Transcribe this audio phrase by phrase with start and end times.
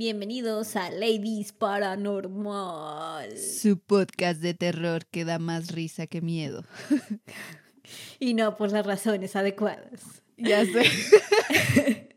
[0.00, 3.36] Bienvenidos a Ladies Paranormal.
[3.36, 6.64] Su podcast de terror que da más risa que miedo.
[8.18, 10.22] y no por las razones adecuadas.
[10.38, 10.84] Ya sé.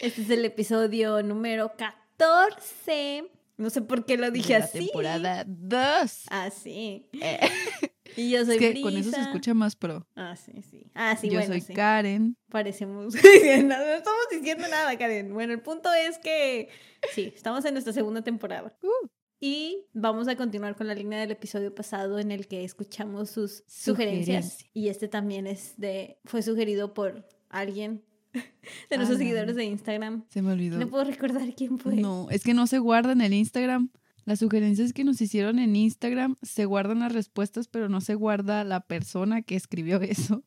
[0.00, 3.30] Este es el episodio número 14.
[3.56, 4.80] No sé por qué lo dije la así.
[4.80, 6.24] temporada 2.
[6.28, 7.08] Ah, sí.
[7.22, 7.40] Eh,
[8.16, 8.82] Y yo soy es que Brisa.
[8.82, 10.06] con eso se escucha más pro.
[10.16, 10.90] Ah, sí, sí.
[10.94, 11.72] Ah, sí, Yo bueno, soy sí.
[11.74, 12.36] Karen.
[12.50, 13.14] Parecemos.
[13.14, 15.32] no, no estamos diciendo nada, Karen.
[15.34, 16.68] Bueno, el punto es que
[17.12, 18.76] sí, estamos en nuestra segunda temporada.
[18.82, 19.08] Uh.
[19.40, 23.62] Y vamos a continuar con la línea del episodio pasado en el que escuchamos sus
[23.66, 24.44] sugerencias.
[24.44, 24.70] Sugerencias.
[24.72, 26.18] Y este también es de.
[26.24, 30.24] fue sugerido por alguien de nuestros Ah, seguidores de Instagram.
[30.30, 30.78] Se me olvidó.
[30.78, 31.96] No puedo recordar quién fue.
[31.96, 33.90] No, es que no se guarda en el Instagram.
[34.24, 38.64] Las sugerencias que nos hicieron en Instagram se guardan las respuestas, pero no se guarda
[38.64, 40.42] la persona que escribió eso.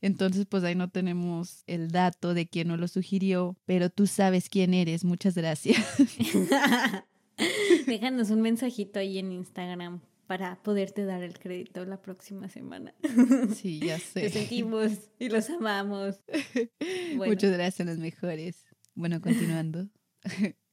[0.00, 4.48] Entonces, pues ahí no tenemos el dato de quién nos lo sugirió, pero tú sabes
[4.48, 5.04] quién eres.
[5.04, 5.84] Muchas gracias.
[7.86, 12.94] Déjanos un mensajito ahí en Instagram para poderte dar el crédito la próxima semana.
[13.54, 14.30] Sí, ya Te sé.
[14.30, 16.20] sentimos y los amamos.
[17.16, 17.32] Bueno.
[17.32, 18.66] Muchas gracias, los mejores.
[18.94, 19.88] Bueno, continuando.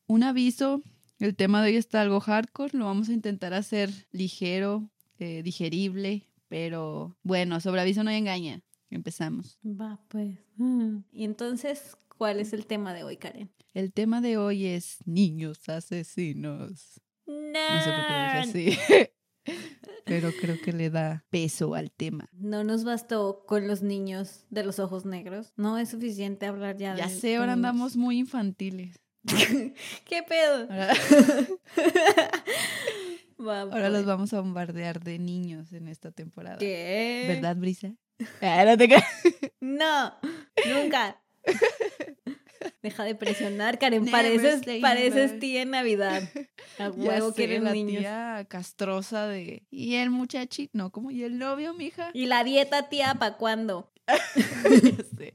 [0.05, 0.83] Un aviso,
[1.19, 6.27] el tema de hoy está algo hardcore, lo vamos a intentar hacer ligero, eh, digerible,
[6.47, 8.61] pero bueno, sobre aviso no hay engaña.
[8.89, 9.57] Empezamos.
[9.63, 10.37] Va, pues.
[10.57, 10.99] Mm.
[11.11, 13.49] Y entonces, ¿cuál es el tema de hoy, Karen?
[13.73, 17.01] El tema de hoy es niños asesinos.
[17.25, 19.11] No sé por qué dije así,
[20.05, 22.29] pero creo que le da peso al tema.
[22.33, 25.51] No nos bastó con los niños de los ojos negros.
[25.57, 26.99] No es suficiente hablar ya de.
[26.99, 28.99] Ya sé, ahora andamos muy infantiles.
[30.05, 30.67] ¿Qué pedo?
[33.37, 36.57] Ahora, los vamos a bombardear de niños en esta temporada.
[36.57, 37.25] ¿Qué?
[37.27, 37.93] ¿Verdad, Brisa?
[38.41, 38.63] Ah,
[39.59, 40.13] no
[40.65, 41.21] nunca.
[42.81, 44.05] Deja de presionar, Karen.
[44.09, 46.23] Pareces, pareces tía en Navidad.
[46.79, 48.01] A huevo sé, quieren la niños.
[48.01, 49.65] tía castrosa de...
[49.69, 52.11] Y el muchachito, no, como y el novio, mija.
[52.13, 53.91] Y la dieta, tía, ¿para cuándo?
[54.07, 55.33] ya sé.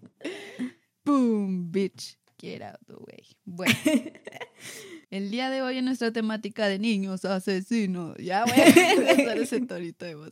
[1.04, 2.19] Boom, bitch.
[2.40, 3.24] Get out the way.
[3.44, 3.74] Bueno.
[5.10, 8.16] El día de hoy en nuestra temática de niños asesinos.
[8.18, 10.30] Ya voy a empezar ese torito de voz.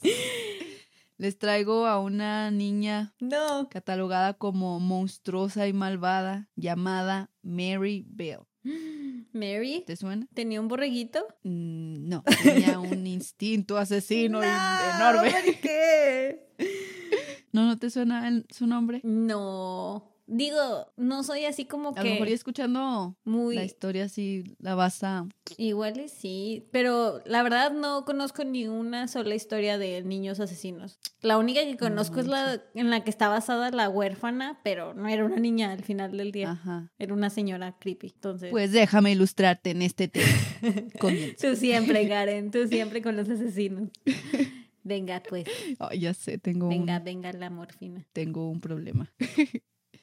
[1.16, 3.68] Les traigo a una niña No.
[3.70, 8.40] catalogada como monstruosa y malvada llamada Mary Bell.
[9.32, 10.26] Mary ¿Te suena?
[10.34, 11.26] tenía un borreguito.
[11.42, 15.30] Mm, No, tenía un instinto asesino No, enorme.
[15.30, 16.46] ¿por qué?
[17.52, 19.00] ¿No, no te suena el- su nombre?
[19.02, 20.14] No.
[20.30, 24.44] Digo, no soy así como A lo mejor ya que escuchando muy la historia así
[24.58, 25.26] la vas a...
[25.56, 30.98] igual y sí, pero la verdad no conozco ni una sola historia de niños asesinos.
[31.22, 35.08] La única que conozco es la en la que está basada la huérfana, pero no
[35.08, 36.50] era una niña al final del día.
[36.50, 36.92] Ajá.
[36.98, 38.08] Era una señora creepy.
[38.14, 40.26] Entonces, Pues déjame ilustrarte en este tema.
[41.40, 43.88] Tú siempre, Karen, tú siempre con los asesinos.
[44.84, 45.44] Venga, pues,
[45.98, 48.06] ya sé, tengo venga, un, venga la morfina.
[48.14, 49.12] tengo un problema.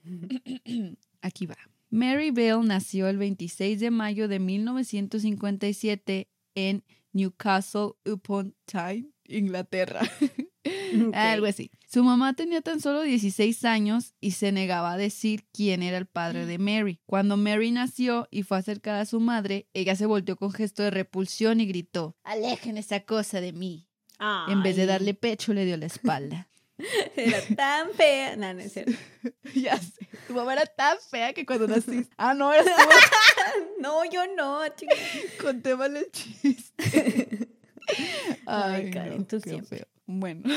[1.21, 1.57] Aquí va.
[1.89, 6.83] Mary Bell nació el 26 de mayo de 1957 en
[7.13, 10.01] Newcastle upon Tyne, Inglaterra.
[11.13, 11.71] Algo así.
[11.87, 16.07] Su mamá tenía tan solo 16 años y se negaba a decir quién era el
[16.07, 16.99] padre de Mary.
[17.05, 20.91] Cuando Mary nació y fue acercada a su madre, ella se volteó con gesto de
[20.91, 23.87] repulsión y gritó, alejen esa cosa de mí.
[24.47, 26.47] En vez de darle pecho, le dio la espalda.
[27.15, 28.35] Era tan fea.
[28.35, 28.91] No, no es cierto.
[29.55, 30.07] ya sé.
[30.27, 32.13] Tu mamá era tan fea que cuando naciste...
[32.17, 32.71] Ah, no, eras tú.
[33.79, 34.95] No, yo no, chica.
[35.41, 37.49] Conté mal el chiste.
[38.45, 39.77] Ay, Karen, tú qué siempre.
[39.77, 39.87] feo.
[40.05, 40.49] Bueno.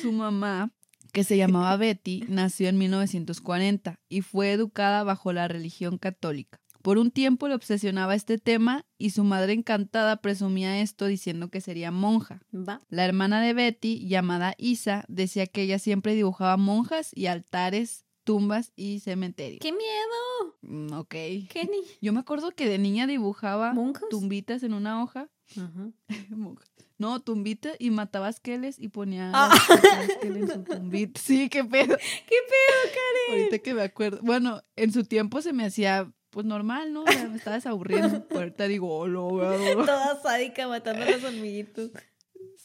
[0.00, 0.70] Su mamá,
[1.12, 6.60] que se llamaba Betty, nació en 1940 y fue educada bajo la religión católica.
[6.82, 11.60] Por un tiempo le obsesionaba este tema y su madre encantada presumía esto diciendo que
[11.60, 12.40] sería monja.
[12.52, 12.80] Va.
[12.90, 18.72] La hermana de Betty, llamada Isa, decía que ella siempre dibujaba monjas y altares, tumbas
[18.76, 19.60] y cementerios.
[19.60, 20.56] ¡Qué miedo!
[20.62, 21.08] Mm, ok.
[21.10, 21.78] ¿Qué ni?
[22.00, 24.08] Yo me acuerdo que de niña dibujaba ¿Monjas?
[24.10, 25.28] tumbitas en una hoja.
[25.56, 25.90] Ajá.
[26.30, 26.68] Monjas.
[26.98, 29.50] No, tumbita y mataba esqueles y ponía Ah.
[30.22, 31.20] en su tumbita.
[31.20, 31.96] Sí, qué pedo.
[31.96, 33.40] ¿Qué pedo, Karen?
[33.40, 34.20] Ahorita que me acuerdo.
[34.22, 37.04] Bueno, en su tiempo se me hacía pues normal, ¿no?
[37.04, 38.26] O sea, me estaba desaburriendo.
[38.30, 39.84] Ahorita digo, oh, lo veo.
[39.84, 41.90] Toda sádica matando a los hormiguitos.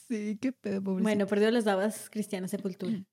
[0.09, 1.03] Sí, qué pedo, pobrecito.
[1.03, 3.03] Bueno, perdió las dabas cristiana sepultura.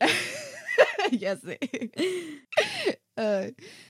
[1.12, 1.58] ya sé.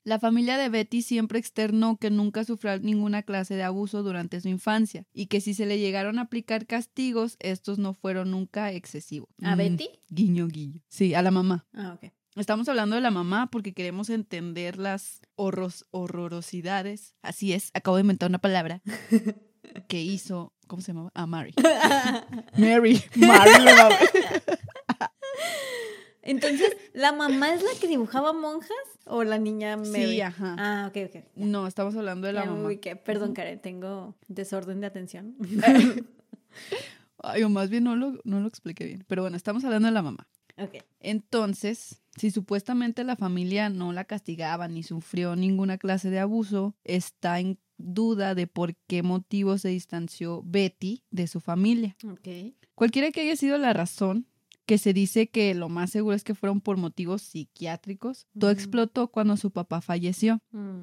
[0.04, 4.48] La familia de Betty siempre externó que nunca sufrió ninguna clase de abuso durante su
[4.48, 9.30] infancia y que si se le llegaron a aplicar castigos, estos no fueron nunca excesivos.
[9.42, 9.88] ¿A Mm, Betty?
[10.10, 10.80] Guiño, guiño.
[10.88, 11.66] Sí, a la mamá.
[11.72, 12.12] Ah, ok.
[12.38, 17.14] Estamos hablando de la mamá porque queremos entender las horros, horrorosidades.
[17.23, 18.81] Así es, acabo de inventar una palabra
[19.88, 21.11] que hizo, ¿cómo se llama?
[21.14, 21.52] Ah, Mary.
[22.56, 23.02] Mary.
[23.17, 23.50] Mary.
[26.23, 28.70] Entonces, ¿la mamá es la que dibujaba monjas
[29.06, 30.05] o la niña Mary?
[30.12, 30.56] Sí, ajá.
[30.58, 31.25] Ah, ok, ok.
[31.37, 32.69] No, estamos hablando de la Ya, mamá.
[32.69, 35.37] uy, que- Perdón, Karen, tengo desorden de atención.
[37.23, 39.05] Ay, o más bien no lo, no lo expliqué bien.
[39.08, 40.29] Pero bueno, estamos hablando de la mamá.
[41.00, 47.40] Entonces, si supuestamente la familia no la castigaba ni sufrió ninguna clase de abuso, está
[47.40, 51.96] en duda de por qué motivo se distanció Betty de su familia.
[52.75, 54.26] Cualquiera que haya sido la razón,
[54.66, 59.08] que se dice que lo más seguro es que fueron por motivos psiquiátricos, todo explotó
[59.08, 60.40] cuando su papá falleció.
[60.50, 60.82] Mm.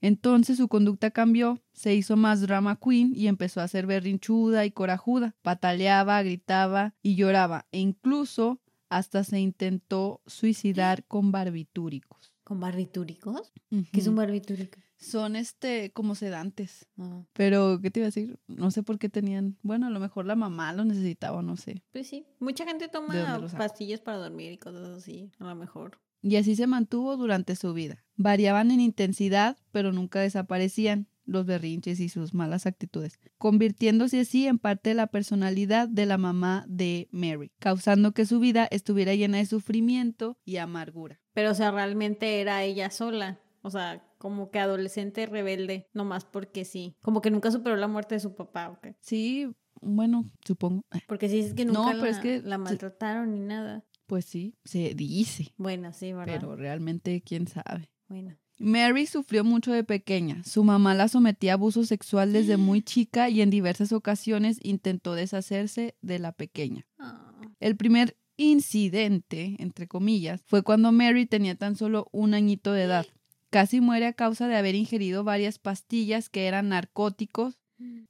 [0.00, 4.70] Entonces su conducta cambió, se hizo más drama queen y empezó a ser berrinchuda y
[4.70, 5.34] corajuda.
[5.42, 8.60] Pataleaba, gritaba y lloraba e incluso
[8.90, 12.34] hasta se intentó suicidar con barbitúricos.
[12.44, 13.52] ¿Con barbitúricos?
[13.70, 14.78] ¿Qué es un barbitúrico?
[14.98, 16.86] Son este como sedantes.
[16.98, 18.38] Ah, Pero, ¿qué te iba a decir?
[18.48, 19.56] No sé por qué tenían.
[19.62, 21.82] Bueno, a lo mejor la mamá lo necesitaba, no sé.
[21.92, 22.26] pues sí.
[22.38, 25.30] Mucha gente ¿De dónde toma pastillas para dormir y cosas así.
[25.38, 26.00] A lo mejor.
[26.22, 28.04] Y así se mantuvo durante su vida.
[28.16, 34.58] Variaban en intensidad, pero nunca desaparecían los berrinches y sus malas actitudes, convirtiéndose así en
[34.58, 39.38] parte de la personalidad de la mamá de Mary, causando que su vida estuviera llena
[39.38, 41.20] de sufrimiento y amargura.
[41.32, 43.40] Pero, o sea, realmente era ella sola.
[43.62, 46.96] O sea, como que adolescente rebelde, nomás porque sí.
[47.02, 48.88] Como que nunca superó la muerte de su papá, ¿ok?
[49.00, 49.50] Sí,
[49.82, 50.82] bueno, supongo.
[51.06, 53.84] Porque sí es que No, nunca pero la, es que- la maltrataron ni nada.
[54.06, 56.38] Pues sí, se dice, Bueno, sí, ¿verdad?
[56.40, 57.90] pero realmente quién sabe.
[58.08, 58.36] Bueno.
[58.60, 60.44] Mary sufrió mucho de pequeña.
[60.44, 65.14] Su mamá la sometía a abuso sexual desde muy chica y en diversas ocasiones intentó
[65.14, 66.86] deshacerse de la pequeña.
[66.98, 72.82] Ah, El primer incidente, entre comillas, fue cuando Mary tenía tan solo un añito de
[72.82, 73.06] edad.
[73.48, 77.62] Casi muere a causa de haber ingerido varias pastillas que eran narcóticos,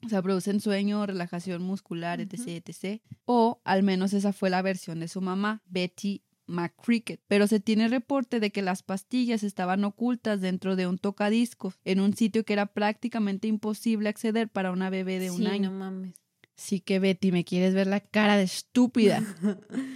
[0.05, 3.01] o sea, producen sueño, relajación muscular, etc, etc.
[3.25, 7.21] O al menos esa fue la versión de su mamá, Betty McCricket.
[7.29, 12.01] Pero se tiene reporte de que las pastillas estaban ocultas dentro de un tocadiscos, en
[12.01, 15.71] un sitio que era prácticamente imposible acceder para una bebé de un sí, año.
[15.71, 16.15] no mames.
[16.57, 19.23] Sí que Betty, me quieres ver la cara de estúpida.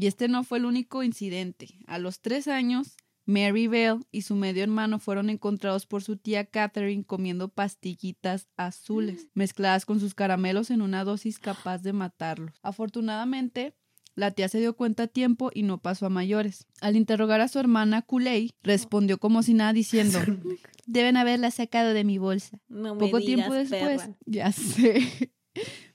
[0.00, 1.74] Y este no fue el único incidente.
[1.88, 2.96] A los tres años,
[3.26, 9.26] Mary Bell y su medio hermano fueron encontrados por su tía Catherine comiendo pastillitas azules,
[9.34, 12.60] mezcladas con sus caramelos en una dosis capaz de matarlos.
[12.62, 13.74] Afortunadamente,
[14.18, 16.66] la tía se dio cuenta a tiempo y no pasó a mayores.
[16.80, 20.18] Al interrogar a su hermana Kulei, respondió como si nada diciendo,
[20.86, 22.60] deben haberla sacado de mi bolsa.
[22.68, 24.16] No me Poco digas, tiempo después, perra.
[24.26, 25.32] ya sé,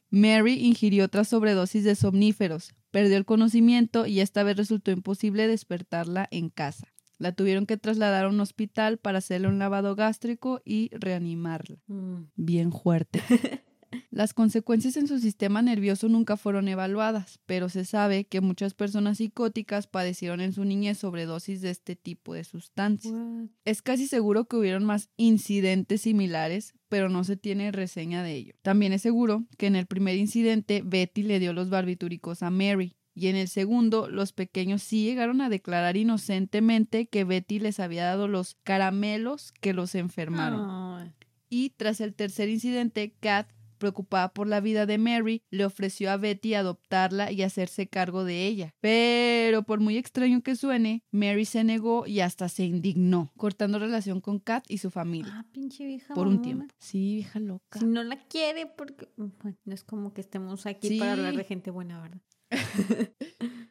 [0.10, 6.28] Mary ingirió otra sobredosis de somníferos, perdió el conocimiento y esta vez resultó imposible despertarla
[6.32, 6.88] en casa.
[7.18, 11.78] La tuvieron que trasladar a un hospital para hacerle un lavado gástrico y reanimarla.
[11.88, 12.24] Mm.
[12.36, 13.22] Bien fuerte.
[14.12, 19.18] Las consecuencias en su sistema nervioso nunca fueron evaluadas, pero se sabe que muchas personas
[19.18, 23.14] psicóticas padecieron en su niñez sobredosis de este tipo de sustancias.
[23.14, 23.50] What?
[23.66, 28.56] Es casi seguro que hubieron más incidentes similares, pero no se tiene reseña de ello.
[28.62, 32.96] También es seguro que en el primer incidente Betty le dio los barbitúricos a Mary.
[33.16, 38.06] Y en el segundo, los pequeños sí llegaron a declarar inocentemente que Betty les había
[38.06, 41.14] dado los caramelos que los enfermaron.
[41.50, 43.48] Y tras el tercer incidente, Kat,
[43.84, 48.48] preocupada por la vida de Mary, le ofreció a Betty adoptarla y hacerse cargo de
[48.48, 48.74] ella.
[48.80, 54.22] Pero por muy extraño que suene, Mary se negó y hasta se indignó, cortando relación
[54.22, 55.34] con Kat y su familia.
[55.36, 56.14] Ah, pinche vieja.
[56.14, 56.74] por un tiempo.
[56.80, 57.78] Sí, vieja loca.
[57.78, 59.10] Si no la quiere, porque.
[59.18, 62.22] Bueno, no es como que estemos aquí para hablar de gente buena, ¿verdad?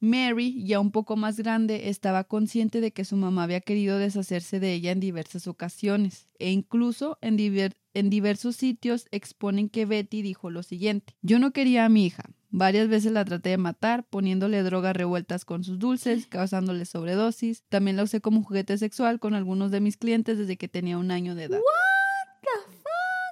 [0.00, 4.60] Mary, ya un poco más grande, estaba consciente de que su mamá había querido deshacerse
[4.60, 10.20] de ella en diversas ocasiones, e incluso en, diver- en diversos sitios exponen que Betty
[10.22, 14.04] dijo lo siguiente, yo no quería a mi hija, varias veces la traté de matar,
[14.04, 19.34] poniéndole drogas revueltas con sus dulces, causándole sobredosis, también la usé como juguete sexual con
[19.34, 21.58] algunos de mis clientes desde que tenía un año de edad.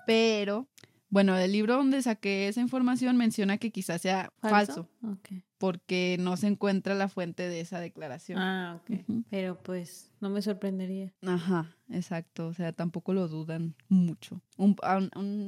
[0.07, 0.67] Pero,
[1.09, 4.89] bueno, el libro donde saqué esa información menciona que quizás sea falso.
[5.03, 5.43] Ok.
[5.65, 8.39] Porque no se encuentra la fuente de esa declaración.
[8.39, 9.01] Ah, ok.
[9.31, 11.15] Pero pues no me sorprendería.
[11.25, 14.43] Ajá, exacto, o sea, tampoco lo dudan mucho.
[14.59, 14.77] Un,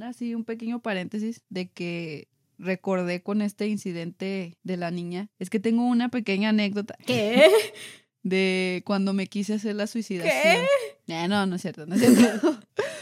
[0.03, 5.61] así, un pequeño paréntesis de que recordé con este incidente de la niña, es que
[5.61, 7.51] tengo una pequeña anécdota ¿Qué?
[8.23, 10.65] de cuando me quise hacer la suicidación.
[11.09, 12.59] Eh, no, no es cierto, no es cierto.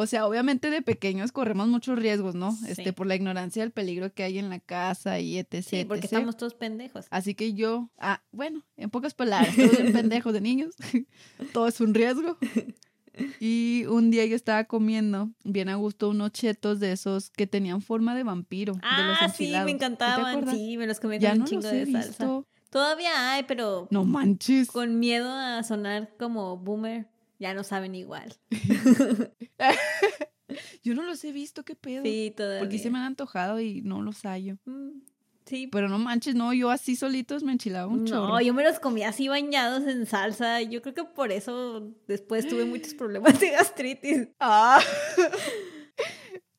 [0.00, 2.52] O sea, obviamente de pequeños corremos muchos riesgos, ¿no?
[2.52, 2.66] Sí.
[2.68, 5.62] Este, por la ignorancia del peligro que hay en la casa y etc.
[5.64, 6.12] Sí, porque etc.
[6.14, 7.06] estamos todos pendejos.
[7.10, 10.74] Así que yo, ah, bueno, en pocas palabras, todos son pendejos de niños,
[11.52, 12.36] todo es un riesgo.
[13.38, 17.82] Y un día yo estaba comiendo bien a gusto unos chetos de esos que tenían
[17.82, 20.48] forma de vampiro, de los Ah, sí, me ¿Sí te encantaban.
[20.50, 22.08] Sí, me los comí Ya con un no chingo de he salsa.
[22.08, 22.46] visto.
[22.70, 24.68] Todavía hay, pero No manches.
[24.70, 27.08] con miedo a sonar como boomer,
[27.40, 28.36] ya no saben igual.
[30.82, 32.04] Yo no los he visto, qué pedo.
[32.04, 32.60] Sí, todavía.
[32.60, 34.58] Porque se me han antojado y no los hallo.
[34.64, 35.00] Mm,
[35.46, 38.28] Sí, Pero no manches, no, yo así solitos me enchilaba un chorro.
[38.28, 40.62] No, yo me los comía así bañados en salsa.
[40.62, 44.28] Yo creo que por eso después tuve muchos problemas de gastritis.
[44.38, 44.80] Ah.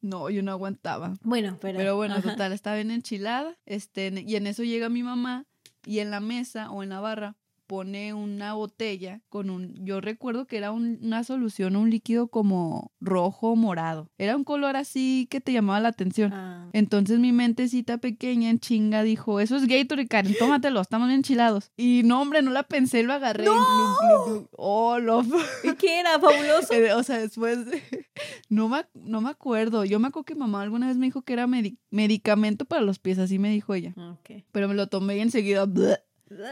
[0.01, 1.13] No, yo no aguantaba.
[1.21, 1.77] Bueno, pero.
[1.77, 2.31] Pero bueno, ajá.
[2.31, 3.57] total, estaba bien enchilada.
[3.65, 5.45] Este, y en eso llega mi mamá
[5.85, 7.37] y en la mesa o en la barra
[7.71, 12.91] pone una botella con un, yo recuerdo que era un- una solución, un líquido como
[12.99, 14.09] rojo o morado.
[14.17, 16.33] Era un color así que te llamaba la atención.
[16.33, 21.19] Ah, Entonces mi mentecita pequeña en chinga dijo, eso es Gatorade, Karen, tómatelo, estamos bien
[21.19, 21.71] enchilados.
[21.77, 23.45] Y no, hombre, no la pensé, lo agarré.
[23.45, 24.49] y glu, glu, glu.
[24.51, 25.21] Oh, lo...
[25.63, 26.19] ¿Y qué era?
[26.19, 26.73] ¿Fabuloso?
[26.73, 27.57] Eh, O sea, después,
[28.49, 29.85] no me, no me acuerdo.
[29.85, 32.99] Yo me acuerdo que mamá alguna vez me dijo que era medi- medicamento para los
[32.99, 33.93] pies, así me dijo ella.
[33.97, 34.43] Ok.
[34.51, 35.97] Pero me lo tomé y enseguida, bleh.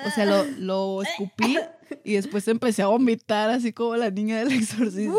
[0.06, 1.58] O sea, lo, lo escupí
[2.04, 5.18] y después empecé a vomitar, así como la niña del exorcista.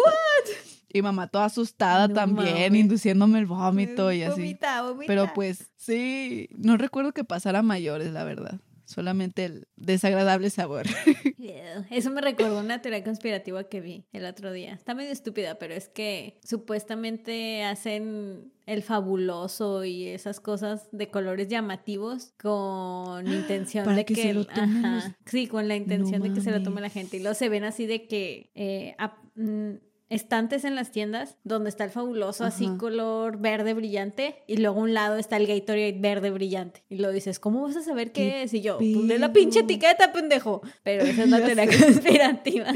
[0.92, 4.40] Y mamá toda asustada No también, induciéndome el vómito y así.
[4.40, 5.06] Vomita, vomita.
[5.06, 8.60] Pero pues sí, no recuerdo que pasara a mayores, la verdad.
[8.90, 10.86] Solamente el desagradable sabor.
[11.90, 14.72] Eso me recordó una teoría conspirativa que vi el otro día.
[14.74, 21.48] Está medio estúpida, pero es que supuestamente hacen el fabuloso y esas cosas de colores
[21.48, 26.40] llamativos con intención Para de que que, el- ajá, sí, con la intención de que
[26.40, 28.96] se lo tome la gente y luego se ven así de que eh,
[29.36, 29.72] mm,
[30.10, 34.82] estantes en las tiendas donde está el fabuloso así color verde brillante y luego a
[34.82, 38.20] un lado está el Gatorade verde brillante y lo dices, ¿cómo vas a saber qué,
[38.30, 38.54] ¿Qué es?
[38.54, 40.60] Y yo, pues lee la pinche etiqueta, pendejo.
[40.82, 42.66] Pero esa es la teoría conspirativa.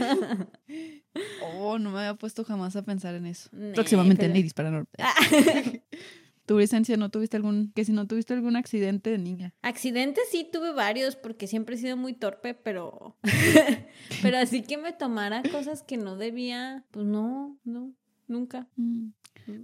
[1.58, 3.48] Oh, no me había puesto jamás a pensar en eso.
[3.52, 4.86] Nee, Próximamente en pero- Ladies Paranormal.
[6.46, 9.54] ¿Tu licencia no tuviste algún, que si no tuviste algún accidente de niña?
[9.62, 13.16] Accidentes sí tuve varios porque siempre he sido muy torpe, pero
[14.22, 17.92] pero así que me tomara cosas que no debía, pues no, no,
[18.28, 18.68] nunca.
[18.76, 19.08] Mm.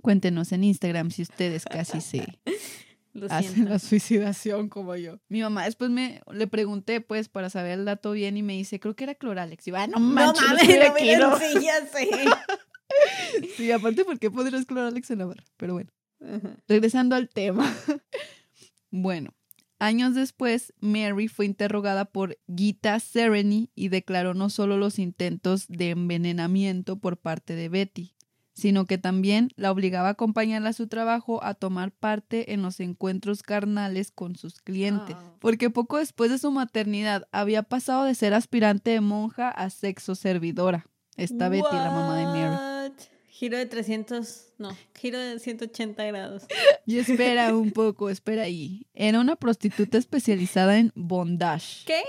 [0.01, 2.39] Cuéntenos en Instagram si ustedes casi se
[3.13, 5.19] Lo hacen la suicidación como yo.
[5.29, 8.79] Mi mamá después me le pregunté pues para saber el dato bien y me dice,
[8.79, 9.67] creo que era Cloralex.
[9.67, 11.39] Y va, no No manches, mames, no me aquí, lo ¿no?".
[11.39, 12.09] sí, ya sé.
[13.57, 15.45] Sí, aparte, ¿por qué podrías Cloralex en la barra?
[15.57, 15.91] Pero bueno.
[16.21, 16.57] Ajá.
[16.69, 17.73] Regresando al tema.
[18.91, 19.35] bueno,
[19.79, 25.91] años después, Mary fue interrogada por Gita Sereny y declaró no solo los intentos de
[25.91, 28.15] envenenamiento por parte de Betty,
[28.53, 32.79] sino que también la obligaba a acompañarla a su trabajo a tomar parte en los
[32.81, 35.17] encuentros carnales con sus clientes.
[35.19, 35.35] Ah.
[35.41, 40.15] Porque poco después de su maternidad había pasado de ser aspirante de monja a sexo
[40.15, 40.87] servidora.
[41.17, 42.95] Esta Betty, la mamá de Mary.
[43.41, 43.41] What?
[43.41, 46.47] Giro de 300, no, giro de 180 grados.
[46.85, 48.87] Y espera un poco, espera ahí.
[48.93, 52.03] Era una prostituta especializada en bondage, ¿Qué?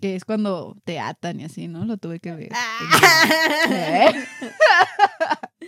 [0.00, 1.84] que es cuando te atan y así, ¿no?
[1.84, 2.48] Lo tuve que ver.
[2.54, 3.70] Ah.
[3.70, 4.14] ¿Eh?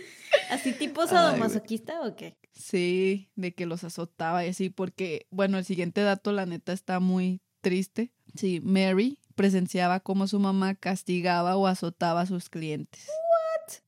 [0.49, 2.37] ¿Así tipo Ay, sadomasoquista o qué?
[2.51, 6.99] Sí, de que los azotaba y así, porque, bueno, el siguiente dato, la neta, está
[6.99, 8.11] muy triste.
[8.35, 13.07] Sí, Mary presenciaba cómo su mamá castigaba o azotaba a sus clientes.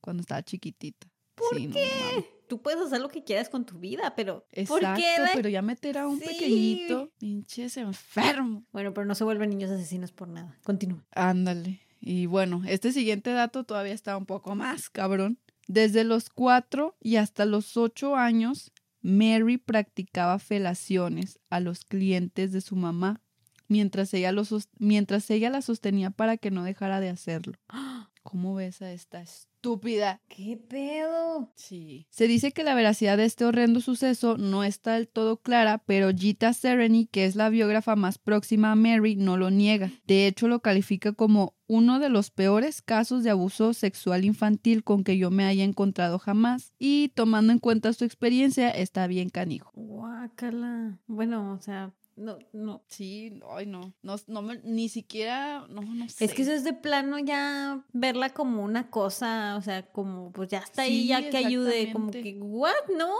[0.00, 1.07] Cuando estaba chiquitita.
[1.38, 2.24] ¿Por Sí, no qué?
[2.48, 5.06] Tú puedes hacer lo que quieras con tu vida, pero Exacto, ¿por qué?
[5.34, 6.26] pero ya meter a un Sí.
[6.26, 8.64] pequeñito, pinches enfermo.
[8.72, 10.56] Bueno, pero no se vuelven niños asesinos por nada.
[10.64, 11.04] Continúa.
[11.12, 11.80] Ándale.
[12.00, 15.38] Y bueno, este siguiente dato todavía está un poco más cabrón.
[15.66, 22.60] Desde los cuatro y hasta los ocho años, Mary practicaba felaciones a los clientes de
[22.62, 23.20] su mamá
[23.68, 27.52] mientras ella, los mientras ella la sostenía para que no dejara de hacerlo.
[28.30, 30.20] ¿Cómo ves a esta estúpida?
[30.28, 31.50] ¿Qué pedo?
[31.54, 32.06] Sí.
[32.10, 36.10] Se dice que la veracidad de este horrendo suceso no está del todo clara, pero
[36.14, 39.90] Gita Sereny, que es la biógrafa más próxima a Mary, no lo niega.
[40.06, 45.04] De hecho, lo califica como uno de los peores casos de abuso sexual infantil con
[45.04, 46.74] que yo me haya encontrado jamás.
[46.78, 49.70] Y tomando en cuenta su experiencia, está bien canijo.
[49.72, 50.98] Guácala.
[51.06, 52.82] Bueno, o sea, no, no.
[52.88, 56.24] Sí, ay no, no, no me- ni siquiera, no, no sé.
[56.24, 60.48] Es que eso es de plano ya verla como una cosa, o sea, como pues
[60.50, 62.74] ya está ahí, Sí, ya que ayude, como que, ¿what?
[62.96, 63.12] No.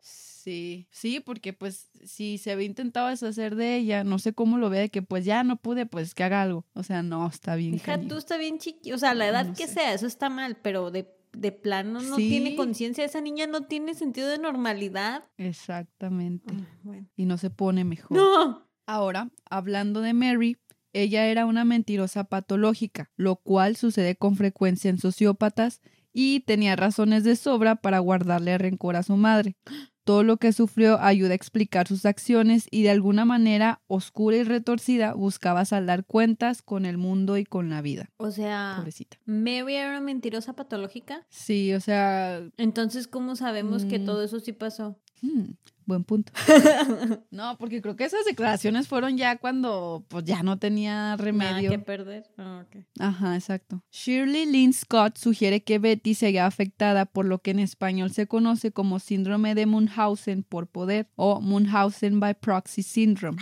[0.00, 4.68] Sí, sí, porque pues si se había intentado deshacer de ella, no sé cómo lo
[4.68, 6.66] ve, de que pues ya no pude, pues que haga algo.
[6.74, 7.74] O sea, no, está bien.
[7.74, 9.74] Hija, tú está bien chiqui, o sea, la edad No que sé.
[9.74, 11.04] sea, eso está mal, pero de
[11.36, 12.28] de plano no Sí.
[12.28, 15.24] tiene conciencia, esa niña no tiene sentido de normalidad.
[15.36, 16.54] Exactamente.
[16.56, 17.08] Ah, bueno.
[17.16, 18.16] Y no se pone mejor.
[18.16, 18.68] No.
[18.86, 20.56] Ahora, hablando de Mary,
[20.92, 25.80] ella era una mentirosa patológica, lo cual sucede con frecuencia en sociópatas
[26.14, 29.56] y tenía razones de sobra para guardarle rencor a su madre.
[30.04, 34.42] Todo lo que sufrió ayuda a explicar sus acciones y de alguna manera oscura y
[34.44, 38.10] retorcida buscaba saldar cuentas con el mundo y con la vida.
[38.18, 39.16] O sea, Pobrecita.
[39.24, 41.26] Mary era una mentirosa patológica.
[41.30, 44.04] Sí, o sea, Entonces, ¿cómo sabemos que Mm.
[44.04, 44.98] todo eso sí pasó?
[45.22, 45.52] hmm,
[45.86, 46.32] buen punto.
[47.30, 51.70] No, porque creo que esas declaraciones fueron ya cuando pues ya no tenía Nada remedio.
[51.70, 52.24] que perder.
[52.38, 52.64] Ah.
[53.00, 53.82] Ajá, exacto.
[53.90, 58.26] Shirley Lynn Scott sugiere que Betty se haya afectada por lo que en español se
[58.26, 63.38] conoce como síndrome de Munchausen por poder o Munchausen by proxy syndrome.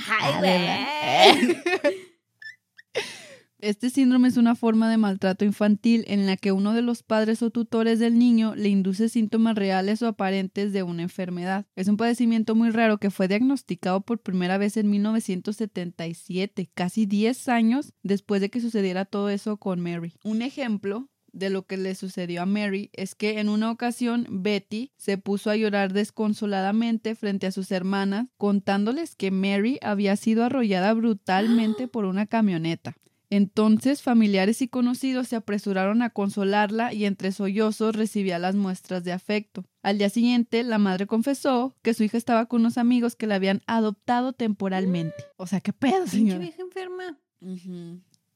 [3.62, 7.42] Este síndrome es una forma de maltrato infantil en la que uno de los padres
[7.42, 11.64] o tutores del niño le induce síntomas reales o aparentes de una enfermedad.
[11.76, 17.48] Es un padecimiento muy raro que fue diagnosticado por primera vez en 1977, casi 10
[17.48, 20.12] años después de que sucediera todo eso con Mary.
[20.24, 24.90] Un ejemplo de lo que le sucedió a Mary es que en una ocasión Betty
[24.96, 30.92] se puso a llorar desconsoladamente frente a sus hermanas contándoles que Mary había sido arrollada
[30.94, 32.96] brutalmente por una camioneta.
[33.32, 39.12] Entonces familiares y conocidos se apresuraron a consolarla y entre sollozos recibía las muestras de
[39.12, 39.64] afecto.
[39.82, 43.36] Al día siguiente, la madre confesó que su hija estaba con unos amigos que la
[43.36, 45.14] habían adoptado temporalmente.
[45.38, 46.40] O sea, ¿qué pedo, señora?
[46.40, 47.18] vieja enferma.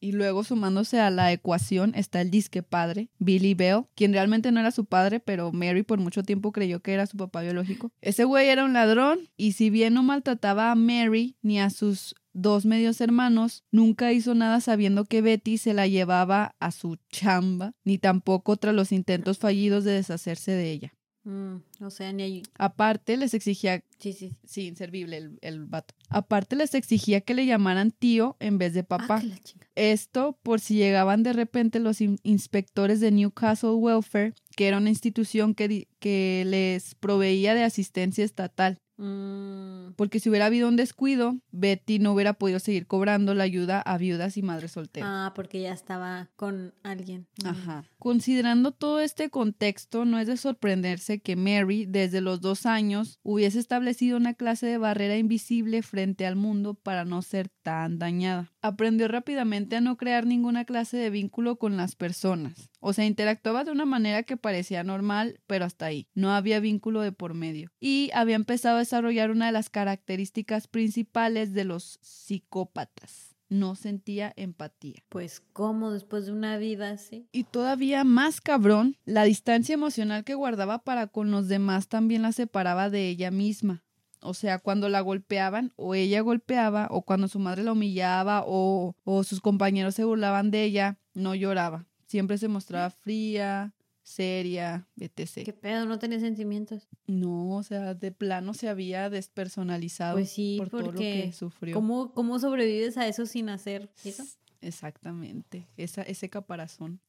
[0.00, 4.60] Y luego sumándose a la ecuación está el disque padre, Billy Bell, quien realmente no
[4.60, 7.92] era su padre, pero Mary por mucho tiempo creyó que era su papá biológico.
[8.00, 12.14] Ese güey era un ladrón y si bien no maltrataba a Mary ni a sus
[12.38, 17.72] dos medios hermanos, nunca hizo nada sabiendo que Betty se la llevaba a su chamba,
[17.84, 20.92] ni tampoco tras los intentos fallidos de deshacerse de ella.
[21.24, 22.42] Mm, o sea, ni ahí.
[22.56, 24.36] Aparte, les exigía Sí, sí.
[24.44, 25.94] Sí, inservible el, el vato.
[26.08, 29.20] Aparte les exigía que le llamaran tío en vez de papá.
[29.24, 29.36] Ah.
[29.74, 34.90] Esto por si llegaban de repente los in- inspectores de Newcastle Welfare, que era una
[34.90, 38.78] institución que, que les proveía de asistencia estatal.
[38.98, 43.80] Mm, Porque si hubiera habido un descuido, Betty no hubiera podido seguir cobrando la ayuda
[43.80, 45.08] a viudas y madres solteras.
[45.10, 47.26] Ah, porque ya estaba con alguien.
[47.42, 47.46] Mm.
[47.46, 47.84] Ajá.
[47.98, 53.58] Considerando todo este contexto, no es de sorprenderse que Mary, desde los dos años, hubiese
[53.58, 58.52] establecido una clase de barrera invisible frente al mundo para no ser tan dañada.
[58.62, 62.70] Aprendió rápidamente a no crear ninguna clase de vínculo con las personas.
[62.80, 66.08] O sea, interactuaba de una manera que parecía normal, pero hasta ahí.
[66.14, 67.72] No había vínculo de por medio.
[67.80, 73.34] Y había empezado a desarrollar una de las características principales de los psicópatas.
[73.48, 75.02] No sentía empatía.
[75.08, 77.28] Pues, ¿cómo después de una vida así?
[77.32, 82.32] Y todavía más cabrón, la distancia emocional que guardaba para con los demás también la
[82.32, 83.84] separaba de ella misma.
[84.20, 88.96] O sea, cuando la golpeaban o ella golpeaba o cuando su madre la humillaba o,
[89.04, 91.86] o sus compañeros se burlaban de ella, no lloraba.
[92.06, 93.74] Siempre se mostraba fría,
[94.06, 95.42] seria, etc.
[95.44, 95.84] ¿Qué pedo?
[95.84, 96.86] No tenía sentimientos.
[97.08, 101.74] No, o sea, de plano se había despersonalizado Pues sí, por todo lo que sufrió.
[101.74, 104.22] ¿Cómo, ¿Cómo sobrevives a eso sin hacer eso?
[104.60, 107.00] Exactamente, esa, ese caparazón.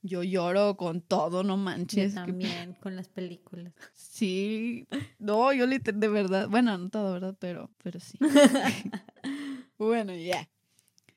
[0.00, 2.12] Yo lloro con todo, no Yo manches.
[2.12, 3.74] qué también, con las películas.
[3.92, 4.86] Sí,
[5.18, 7.36] no, yo de verdad, bueno, no todo, ¿verdad?
[7.38, 8.16] Pero, pero sí.
[9.78, 10.48] bueno, ya.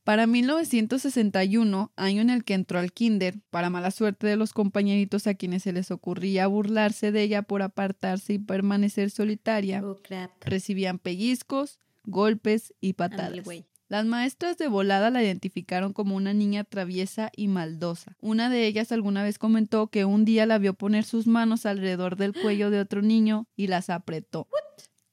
[0.10, 5.28] Para 1961, año en el que entró al kinder, para mala suerte de los compañeritos
[5.28, 10.00] a quienes se les ocurría burlarse de ella por apartarse y permanecer solitaria, Oh,
[10.42, 13.46] recibían pellizcos, golpes y patadas.
[13.88, 18.18] Las maestras de volada la identificaron como una niña traviesa y maldosa.
[18.20, 22.16] Una de ellas alguna vez comentó que un día la vio poner sus manos alrededor
[22.16, 24.48] del cuello de otro niño y las apretó.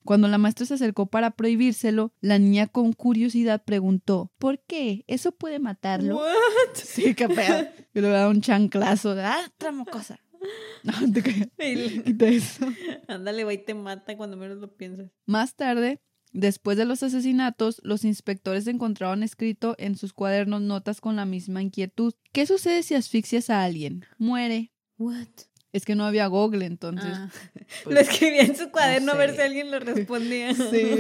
[0.07, 5.05] Cuando la maestra se acercó para prohibírselo, la niña con curiosidad preguntó, ¿por qué?
[5.09, 6.17] ¿Eso puede matarlo?
[6.17, 6.33] What?
[6.75, 7.67] Sí, qué pedo.
[7.93, 10.21] Y le da un chanclazo de, ¡ah, tramocosa!
[10.85, 11.23] No, te
[12.05, 12.67] Quita eso.
[13.09, 15.11] Ándale, güey, te mata cuando menos lo piensas.
[15.27, 16.01] Más tarde,
[16.33, 21.63] después de los asesinatos, los inspectores encontraron escrito en sus cuadernos notas con la misma
[21.63, 22.15] inquietud.
[22.31, 24.05] ¿Qué sucede si asfixias a alguien?
[24.19, 24.71] Muere.
[24.99, 25.27] What?
[25.77, 27.11] Es que no había Google, entonces.
[27.13, 27.29] Ah,
[27.85, 30.55] pues, lo escribía en su cuaderno a ver si alguien le respondía.
[30.71, 30.83] Sí.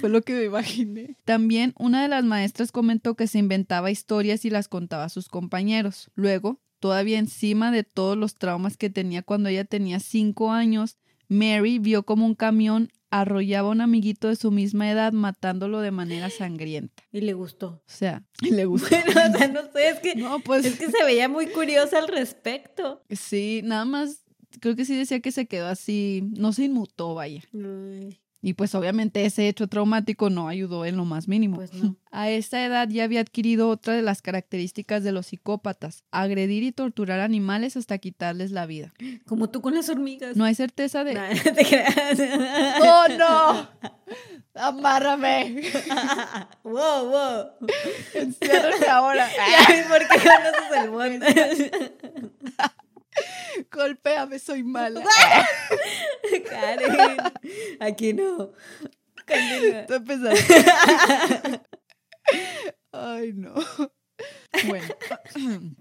[0.00, 1.16] Fue lo que me imaginé.
[1.24, 5.28] También una de las maestras comentó que se inventaba historias y las contaba a sus
[5.28, 6.10] compañeros.
[6.16, 11.78] Luego, todavía encima de todos los traumas que tenía cuando ella tenía cinco años, Mary
[11.78, 16.30] vio como un camión arrollaba a un amiguito de su misma edad matándolo de manera
[16.30, 17.04] sangrienta.
[17.12, 17.66] Y le gustó.
[17.68, 18.88] O sea, le gustó.
[19.06, 21.98] Bueno, o sea, no sé, es que, No, pues es que se veía muy curiosa
[21.98, 23.04] al respecto.
[23.10, 24.24] sí, nada más
[24.60, 27.42] creo que sí decía que se quedó así, no se inmutó, vaya.
[27.54, 31.56] Ay, Y pues obviamente ese hecho traumático no ayudó en lo más mínimo.
[31.56, 31.94] Pues no.
[32.10, 36.72] A esta edad ya había adquirido otra de las características de los psicópatas, agredir y
[36.72, 38.92] torturar animales hasta quitarles la vida.
[39.28, 40.36] Como tú con las hormigas.
[40.36, 41.14] No hay certeza de...
[41.14, 41.20] No
[41.54, 42.18] te creas.
[42.82, 43.68] ¡Oh, no!
[44.54, 45.62] ¡Amárrame!
[46.64, 47.68] wow, wow.
[48.14, 49.28] Enciérrame ahora.
[49.28, 51.26] Ya vi por qué conoces el mundo.
[53.70, 55.02] Golpéame, soy mala.
[56.50, 56.96] Karen,
[57.80, 58.52] aquí no.
[59.26, 59.86] Continúa.
[59.86, 60.54] Tú empezaste.
[62.92, 63.54] Ay, no.
[64.66, 64.86] Bueno,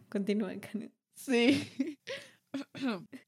[0.10, 0.94] Continúa, Karen.
[1.14, 1.98] sí.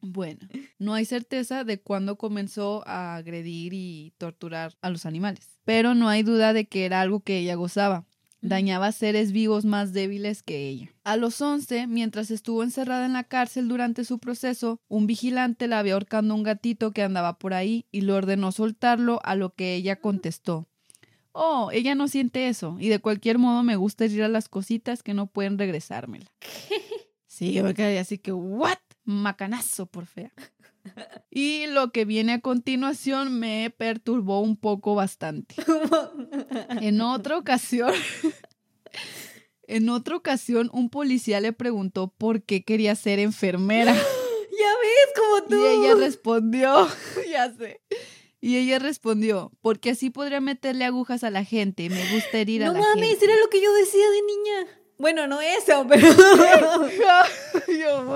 [0.02, 0.42] Bueno,
[0.80, 6.10] no hay certeza de cuándo comenzó a agredir y torturar a los animales, pero no
[6.10, 8.06] hay duda de que era algo que ella gozaba.
[8.44, 10.94] Dañaba seres vivos más débiles que ella.
[11.06, 15.80] A los 11, mientras estuvo encerrada en la cárcel durante su proceso, un vigilante la
[15.80, 19.54] había ahorcando a un gatito que andaba por ahí y le ordenó soltarlo, a lo
[19.54, 20.68] que ella contestó.
[21.32, 25.04] Oh, ella no siente eso, y de cualquier modo me gusta ir a las cositas
[25.04, 26.30] que no pueden regresármela.
[27.26, 28.78] Sí, yo me quedé así que, ¿what?
[29.06, 30.32] Macanazo, por fea.
[31.36, 35.56] Y lo que viene a continuación me perturbó un poco bastante.
[36.82, 37.92] En otra ocasión,
[39.68, 43.96] en otra ocasión, un policía le preguntó por qué quería ser enfermera.
[44.56, 45.66] Ya ves, como tú.
[45.66, 46.88] Y ella respondió,
[47.30, 47.82] ya sé.
[48.40, 51.90] Y ella respondió, porque así podría meterle agujas a la gente.
[51.90, 53.26] Me gusta herir a No la mames, gente.
[53.26, 54.68] era lo que yo decía de niña.
[55.00, 56.08] Bueno, no eso, pero.
[57.68, 58.14] Yo?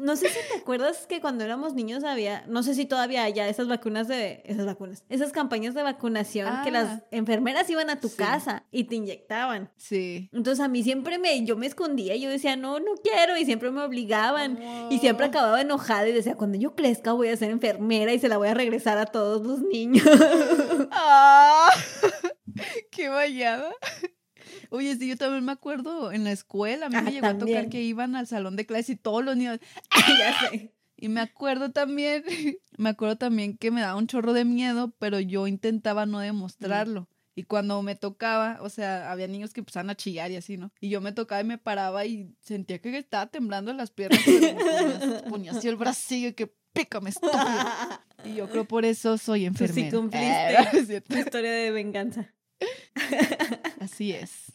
[0.00, 3.48] No sé si te acuerdas que cuando éramos niños había, no sé si todavía haya
[3.48, 7.04] esas vacunas de, esas vacunas, esas campañas de vacunación que las Ah.
[7.10, 8.16] enfermeras iban a tu Sí.
[8.16, 9.70] casa y te inyectaban.
[9.76, 10.28] Sí.
[10.32, 13.70] Entonces a mí siempre me, yo me escondía, yo decía, no, no quiero, y siempre
[13.70, 14.58] me obligaban.
[14.90, 15.28] Y siempre Oh.
[15.28, 18.48] acababa enojada y decía, cuando yo crezca voy a ser enfermera y se la voy
[18.48, 20.04] a regresar a todos los niños.
[20.92, 21.70] ¡Ah!
[22.90, 23.72] ¡Qué vallada!
[24.70, 27.38] Oye, sí, yo también me acuerdo en la escuela, a mí Ah, me llegó a
[27.38, 29.58] tocar que iban al salón de clase y todos los niños.
[30.18, 30.72] ya sé.
[30.96, 32.24] Y me acuerdo también,
[32.78, 37.08] me acuerdo también que me daba un chorro de miedo, pero yo intentaba no demostrarlo.
[37.34, 40.72] Y cuando me tocaba, o sea, había niños que empezaban a chillar y así, ¿no?
[40.80, 44.20] Y yo me tocaba y me paraba y sentía que estaba temblando en las piernas.
[44.26, 47.40] pero ponía, así el bracillo y que pícame, estúpido.
[48.24, 49.96] Y yo creo por eso soy Tú sí enfermera.
[49.96, 50.96] cumpliste.
[50.96, 51.00] Eh.
[51.00, 52.34] Tu historia de venganza.
[53.80, 54.52] Así es.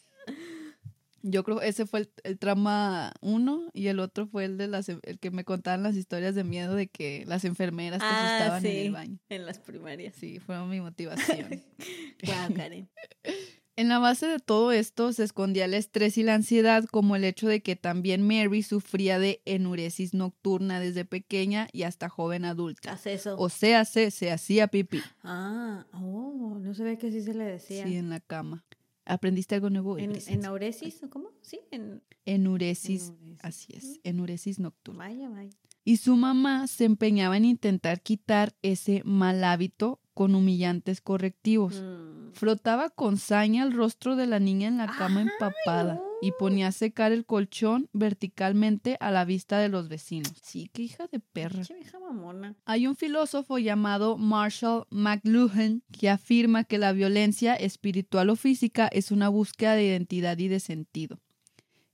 [1.28, 4.88] Yo creo ese fue el, el trama uno y el otro fue el de las
[4.88, 8.66] el que me contaban las historias de miedo de que las enfermeras te Ah, asustaban
[8.66, 9.18] en el baño.
[9.28, 10.14] En las primarias.
[10.14, 11.62] Sí, fueron mi motivación.
[12.26, 12.88] Wow, Karen.
[13.76, 17.24] en la base de todo esto se escondía el estrés y la ansiedad, como el
[17.24, 22.92] hecho de que también Mary sufría de enuresis nocturna desde pequeña y hasta joven adulta.
[22.92, 23.36] Haz eso.
[23.38, 25.02] O sea, se, se hacía pipí.
[25.22, 27.84] Ah, oh, no sabía que así se le decía.
[27.86, 28.64] Sí, en la cama.
[29.06, 29.98] ¿Aprendiste algo nuevo?
[29.98, 31.30] en, en auresis, ¿o cómo?
[31.40, 33.38] Sí, en Enuresis, Enuresis.
[33.42, 35.04] así es, enuresis nocturna.
[35.04, 35.56] Vaya, vaya.
[35.84, 41.82] Y su mamá se empeñaba en intentar quitar ese mal hábito con humillantes correctivos.
[41.82, 42.32] Mm.
[42.32, 46.68] Frotaba con saña el rostro de la niña en la cama Ay, empapada y ponía
[46.68, 50.32] a secar el colchón verticalmente a la vista de los vecinos.
[50.42, 51.64] Sí, qué hija de perra.
[52.00, 52.54] Mamona.
[52.64, 59.10] Hay un filósofo llamado Marshall McLuhan que afirma que la violencia espiritual o física es
[59.10, 61.20] una búsqueda de identidad y de sentido.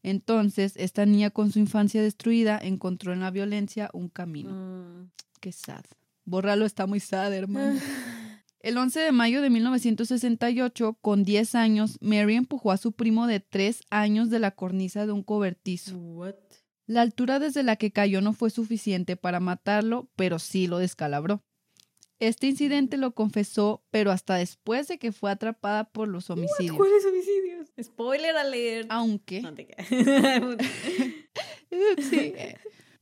[0.04, 4.52] Entonces, esta niña con su infancia destruida encontró en la violencia un camino.
[4.52, 5.10] Mm.
[5.40, 5.84] Qué sad.
[6.24, 7.80] Bórralo, está muy sad, hermano.
[8.60, 13.40] El 11 de mayo de 1968, con 10 años, Mary empujó a su primo de
[13.40, 15.96] 3 años de la cornisa de un cobertizo.
[15.96, 16.36] What?
[16.86, 21.42] La altura desde la que cayó no fue suficiente para matarlo, pero sí lo descalabró.
[22.20, 26.76] Este incidente lo confesó, pero hasta después de que fue atrapada por los homicidios.
[26.76, 27.72] ¿Cuáles homicidios?
[27.82, 28.86] Spoiler alert.
[28.92, 29.66] Aunque No te
[31.98, 32.32] sí,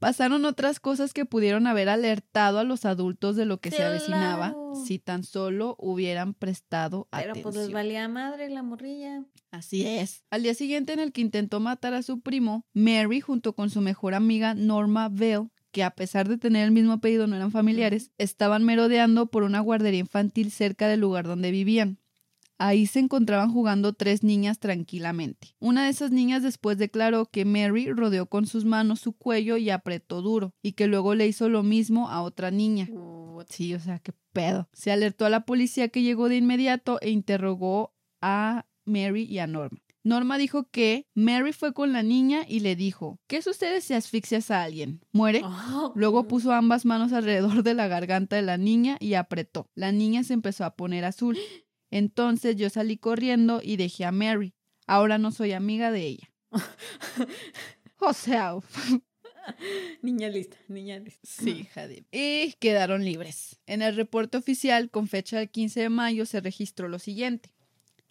[0.00, 4.56] pasaron otras cosas que pudieron haber alertado a los adultos de lo que se avecinaba
[4.84, 7.72] si tan solo hubieran prestado Pero pues les atención.
[7.72, 9.24] valía madre la morrilla.
[9.52, 10.24] Así es.
[10.30, 13.80] Al día siguiente en el que intentó matar a su primo, Mary junto con su
[13.80, 18.10] mejor amiga Norma Bell, que a pesar de tener el mismo apellido no eran familiares,
[18.18, 21.98] estaban merodeando por una guardería infantil cerca del lugar donde vivían.
[22.62, 25.56] Ahí se encontraban jugando tres niñas tranquilamente.
[25.60, 29.70] Una de esas niñas después declaró que Mary rodeó con sus manos su cuello y
[29.70, 32.86] apretó duro, y que luego le hizo lo mismo a otra niña.
[33.48, 34.68] Sí, o sea, qué pedo.
[34.74, 39.46] Se alertó a la policía que llegó de inmediato e interrogó a Mary y a
[39.46, 39.78] Norma.
[40.04, 44.50] Norma dijo que Mary fue con la niña y le dijo, ¿qué sucede si asfixias
[44.50, 45.00] a alguien?
[45.12, 45.40] ¿Muere?
[45.42, 49.70] Ah, Luego puso ambas manos alrededor de la garganta de la niña y apretó.
[49.74, 51.38] La niña se empezó a poner azul.
[51.90, 54.54] Entonces yo salí corriendo y dejé a Mary.
[54.86, 56.30] Ahora no soy amiga de ella.
[58.02, 58.54] O sea,
[60.02, 61.20] Niña lista, niña lista.
[61.22, 62.04] sí, Jadim.
[62.10, 63.60] Y quedaron libres.
[63.66, 67.50] En el reporte oficial con fecha del 15 de mayo se registró lo siguiente.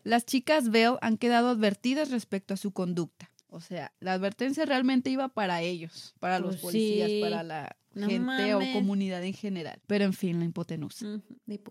[0.03, 3.31] Las chicas Bell han quedado advertidas respecto a su conducta.
[3.49, 7.21] O sea, la advertencia realmente iba para ellos, para los Pues policías, sí.
[7.21, 9.81] para la No gente o comunidad en general.
[9.87, 11.21] Pero en fin, la hipotenusa.
[11.45, 11.61] De.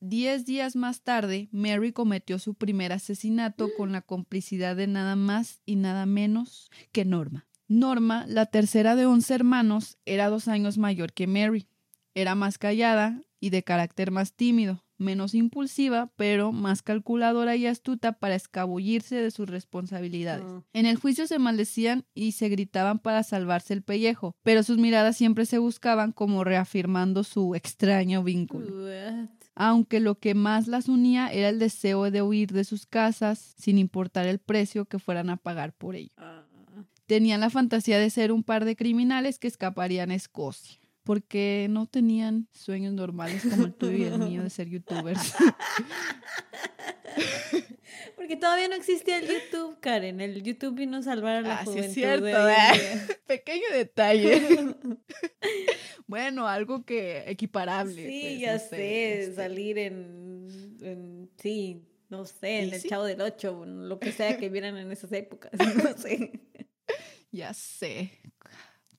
[0.00, 5.60] Diez días más tarde, Mary cometió su primer asesinato con la complicidad de nada más
[5.64, 7.46] y nada menos que Norma.
[7.68, 11.68] Norma, la tercera de once hermanos, era dos años mayor que Mary.
[12.14, 18.12] Era más callada y de carácter más tímido, menos impulsiva, pero más calculadora y astuta
[18.12, 20.44] para escabullirse de sus responsabilidades.
[20.44, 20.58] Mm.
[20.72, 25.16] En el juicio se maldecían y se gritaban para salvarse el pellejo, pero sus miradas
[25.16, 29.28] siempre se buscaban como reafirmando su extraño vínculo What?
[29.60, 33.76] aunque lo que más las unía era el deseo de huir de sus casas sin
[33.76, 36.12] importar el precio que fueran a pagar por ello.
[36.16, 36.44] Ah.
[37.06, 41.86] Tenían la fantasía de ser un par de criminales que escaparían a Escocia, porque no
[41.86, 45.32] tenían sueños normales como el tuyo y el mío de ser youtubers.
[48.14, 50.20] Porque todavía no existía el YouTube, Karen.
[50.20, 53.16] El YouTube vino a salvar a la Ah, sí es juventud cierto, de.
[53.26, 54.74] Pequeño detalle.
[56.06, 58.06] bueno, algo que equiparable.
[58.06, 62.80] Sí, pues, ya no sé, este, salir en, en- sí, no sé, en ¿Y el
[62.82, 62.88] sí?
[62.90, 66.32] Chavo del Ocho, lo que sea que vieran en esas épocas, no sé.
[67.32, 68.10] Ya sé.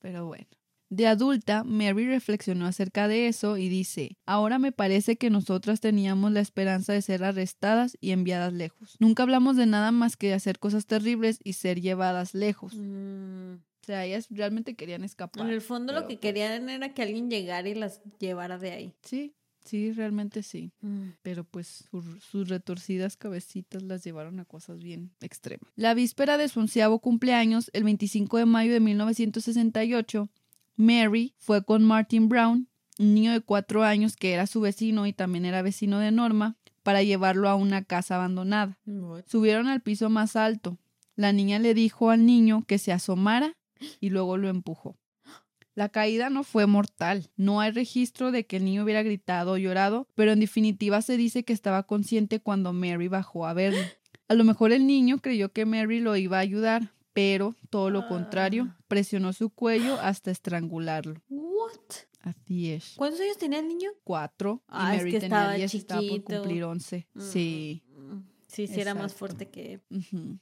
[0.00, 0.48] Pero bueno.
[0.90, 6.32] De adulta, Mary reflexionó acerca de eso y dice, ahora me parece que nosotras teníamos
[6.32, 8.96] la esperanza de ser arrestadas y enviadas lejos.
[8.98, 12.74] Nunca hablamos de nada más que de hacer cosas terribles y ser llevadas lejos.
[12.74, 15.46] Mm, O sea, ellas realmente querían escapar.
[15.46, 18.72] En el fondo lo que pues, querían era que alguien llegara y las llevara de
[18.72, 18.92] ahí.
[19.02, 19.32] Sí,
[19.64, 20.72] sí, realmente sí.
[20.80, 21.10] Mm.
[21.22, 25.70] Pero pues su- sus retorcidas cabecitas las llevaron a cosas bien extremas.
[25.76, 30.28] La víspera de su onceavo cumpleaños, el 25 de mayo de 1968,
[30.80, 32.66] Mary fue con Martin Brown,
[32.98, 36.56] un niño de cuatro años que era su vecino y también era vecino de Norma,
[36.82, 38.78] para llevarlo a una casa abandonada.
[39.26, 40.78] Subieron al piso más alto.
[41.16, 43.58] La niña le dijo al niño que se asomara
[44.00, 44.96] y luego lo empujó.
[45.74, 47.28] La caída no fue mortal.
[47.36, 51.18] No hay registro de que el niño hubiera gritado o llorado, pero en definitiva se
[51.18, 53.82] dice que estaba consciente cuando Mary bajó a verlo.
[54.28, 58.08] A lo mejor el niño creyó que Mary lo iba a ayudar, pero todo lo
[58.08, 58.76] contrario, Ah.
[58.88, 61.20] presionó su cuello hasta estrangularlo.
[61.28, 61.70] What?
[62.22, 62.94] Así es.
[62.96, 63.90] ¿Cuántos años tenía el niño?
[64.04, 64.62] Cuatro.
[64.68, 67.06] Ah, y es Mary que tenía estaba diez estaba por cumplir once.
[67.18, 67.82] Sí.
[67.96, 69.80] Mm, Sí, sí, era más fuerte que...
[69.90, 70.38] Ujú.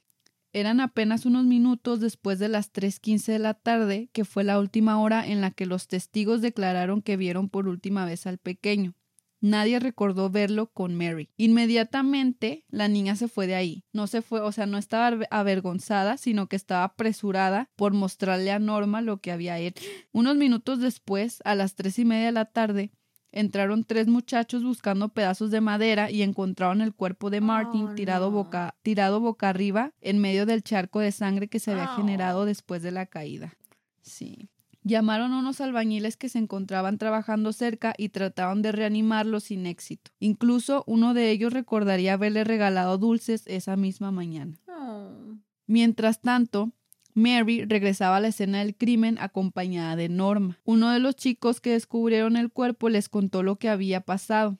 [0.51, 4.99] Eran apenas unos minutos después de las 3.15 de la tarde, que fue la última
[4.99, 8.95] hora en la que los testigos declararon que vieron por última vez al pequeño.
[9.41, 11.29] Nadie recordó verlo con Mary.
[11.37, 13.83] Inmediatamente la niña se fue de ahí.
[13.93, 18.51] No se fue, o sea, no estaba aver- avergonzada, sino que estaba apresurada por mostrarle
[18.51, 19.83] a Norma lo que había hecho.
[20.11, 22.91] Unos minutos después, a las tres y media de la tarde,
[23.31, 28.25] entraron tres muchachos buscando pedazos de madera y encontraron el cuerpo de Martin Oh, tirado,
[28.31, 28.31] no.
[28.37, 31.95] boca, tirado boca arriba en medio del charco de sangre que se había Oh.
[31.95, 33.53] generado después de la caída.
[34.01, 34.49] Sí.
[34.89, 40.09] Llamaron a unos albañiles que se encontraban trabajando cerca y trataron de reanimarlo sin éxito.
[40.19, 44.57] Incluso uno de ellos recordaría haberle regalado dulces esa misma mañana.
[44.67, 45.37] Oh.
[45.67, 46.71] Mientras tanto,
[47.13, 50.57] Mary regresaba a la escena del crimen acompañada de Norma.
[50.63, 54.57] Uno de los chicos que descubrieron el cuerpo les contó lo que había pasado.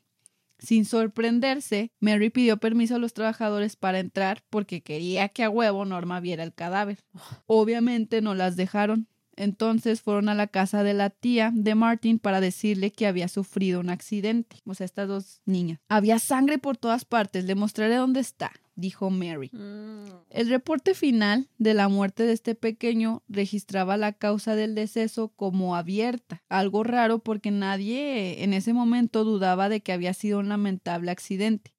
[0.60, 5.86] Sin sorprenderse, Mary pidió permiso a los trabajadores para entrar porque quería que a huevo
[5.86, 7.00] Norma viera el cadáver.
[7.48, 9.08] Obviamente no las dejaron.
[9.40, 13.80] Entonces fueron a la casa de la tía de Martin para decirle que había sufrido
[13.80, 14.58] un accidente.
[14.66, 15.80] O sea, estas dos niñas.
[15.88, 17.46] Había sangre por todas partes.
[17.46, 19.50] Le mostraré dónde está, dijo Mary.
[19.54, 20.12] Mm.
[20.30, 25.78] El reporte final de la muerte de este pequeño registraba la causa del deceso como
[25.78, 31.12] abierta, algo raro porque nadie en ese momento dudaba de que había sido un lamentable
[31.12, 31.74] accidente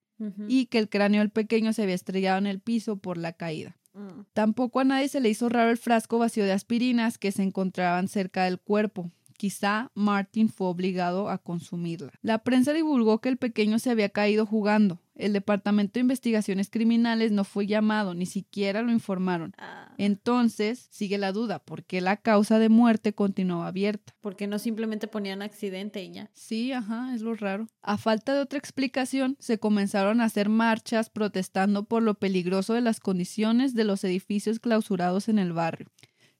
[0.48, 3.78] y que el cráneo del pequeño se había estrellado en el piso por la caída.
[3.94, 4.22] Mm.
[4.32, 8.08] Tampoco a nadie se le hizo raro el frasco vacío de aspirinas que se encontraban
[8.08, 9.10] cerca del cuerpo.
[9.36, 12.12] Quizá Martin fue obligado a consumirla.
[12.20, 14.98] La prensa divulgó que el pequeño se había caído jugando.
[15.20, 19.54] El Departamento de Investigaciones Criminales no fue llamado, ni siquiera lo informaron.
[19.58, 24.14] Ah, Entonces, sigue la duda, ¿por qué la causa de muerte continuaba abierta?
[24.20, 26.30] ¿Por qué no simplemente ponían accidente y ya?
[26.32, 27.68] Sí, ajá, es lo raro.
[27.82, 32.80] A falta de otra explicación, se comenzaron a hacer marchas protestando por lo peligroso de
[32.80, 35.88] las condiciones de los edificios clausurados en el barrio.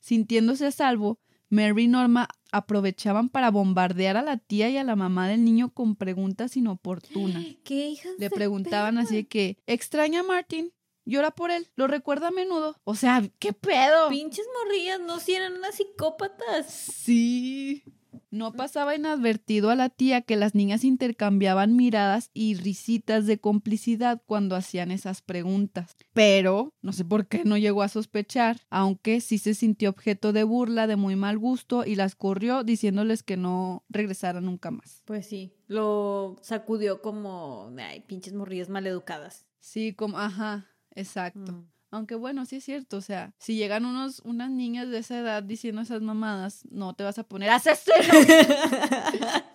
[0.01, 4.97] Sintiéndose a salvo, Mary y Norma aprovechaban para bombardear a la tía y a la
[4.97, 7.45] mamá del niño con preguntas inoportunas.
[7.65, 10.73] ¿Qué hijas Le preguntaban así de que, ¿extraña a Martin?
[11.05, 12.77] Llora por él, lo recuerda a menudo.
[12.85, 14.11] O sea, ¿qué pedo?
[14.11, 16.67] Pinches morrillas, no si eran unas psicópatas.
[16.67, 17.83] Sí.
[18.31, 24.23] No pasaba inadvertido a la tía que las niñas intercambiaban miradas y risitas de complicidad
[24.25, 25.97] cuando hacían esas preguntas.
[26.13, 30.45] Pero no sé por qué no llegó a sospechar, aunque sí se sintió objeto de
[30.45, 35.03] burla de muy mal gusto y las corrió diciéndoles que no regresaran nunca más.
[35.07, 39.47] Pues sí, lo sacudió como, ay, pinches morrillas maleducadas.
[39.59, 41.53] Sí, como, ajá, exacto.
[41.53, 41.80] Mm.
[41.91, 45.43] Aunque bueno, sí es cierto, o sea, si llegan unos, unas niñas de esa edad
[45.43, 47.97] diciendo esas mamadas, no te vas a poner asesino.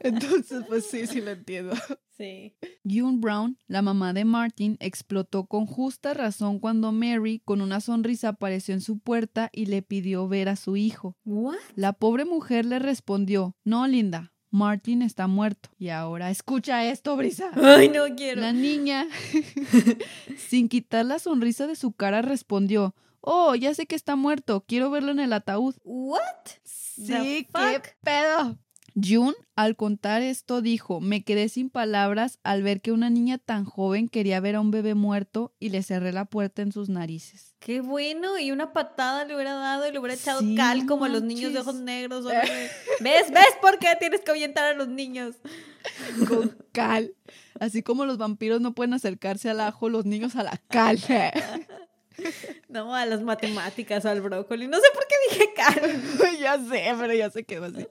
[0.00, 1.74] Entonces, pues sí, sí lo entiendo.
[2.16, 2.54] sí.
[2.84, 8.30] June Brown, la mamá de Martin, explotó con justa razón cuando Mary, con una sonrisa,
[8.30, 11.16] apareció en su puerta y le pidió ver a su hijo.
[11.24, 11.56] ¿What?
[11.76, 15.70] La pobre mujer le respondió, no, Linda, Martin está muerto.
[15.78, 17.50] Y ahora, escucha esto, Brisa.
[17.54, 18.42] Ay, no quiero.
[18.42, 19.08] La niña,
[20.36, 24.90] sin quitar la sonrisa de su cara, respondió, oh, ya sé que está muerto, quiero
[24.90, 25.74] verlo en el ataúd.
[25.84, 26.20] ¿What?
[26.64, 28.58] Sí, qué pedo.
[29.00, 33.64] June, al contar esto, dijo, me quedé sin palabras al ver que una niña tan
[33.64, 37.54] joven quería ver a un bebé muerto y le cerré la puerta en sus narices.
[37.58, 41.04] Qué bueno, y una patada le hubiera dado y le hubiera echado Sí, cal como
[41.04, 42.24] a los niños de ojos negros.
[42.24, 43.30] ¿Ves?
[43.30, 45.36] ¿Ves por qué tienes que ahuyentar a los niños?
[46.28, 47.14] Con cal.
[47.60, 50.98] Así como los vampiros no pueden acercarse al ajo, los niños a la cal.
[52.68, 54.68] No, a las matemáticas, al brócoli.
[54.68, 56.38] No sé por qué dije cal.
[56.40, 57.86] ya sé, pero ya se quedó así.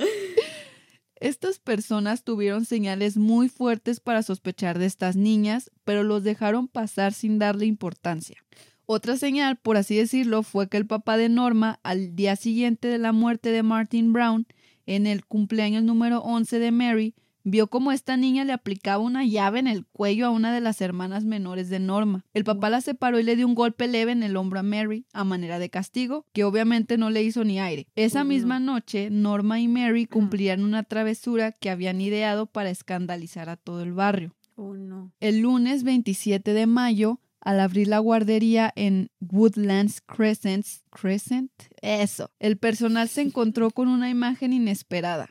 [1.20, 7.12] Estas personas tuvieron señales muy fuertes para sospechar de estas niñas, pero los dejaron pasar
[7.12, 8.42] sin darle importancia.
[8.86, 12.98] Otra señal, por así decirlo, fue que el papá de Norma, al día siguiente de
[12.98, 14.46] la muerte de Martin Brown,
[14.86, 19.58] en el cumpleaños número 11 de Mary, vio como esta niña le aplicaba una llave
[19.58, 22.24] en el cuello a una de las hermanas menores de Norma.
[22.34, 25.06] El papá la separó y le dio un golpe leve en el hombro a Mary,
[25.12, 27.86] a manera de castigo, que obviamente no le hizo ni aire.
[27.96, 33.56] Esa misma noche, Norma y Mary cumplían una travesura que habían ideado para escandalizar a
[33.56, 34.34] todo el barrio.
[34.56, 35.12] Oh, no.
[35.20, 41.50] El lunes 27 de mayo, al abrir la guardería en Woodlands Crescent, Crescent,
[41.80, 45.30] eso, el personal se encontró con una imagen inesperada.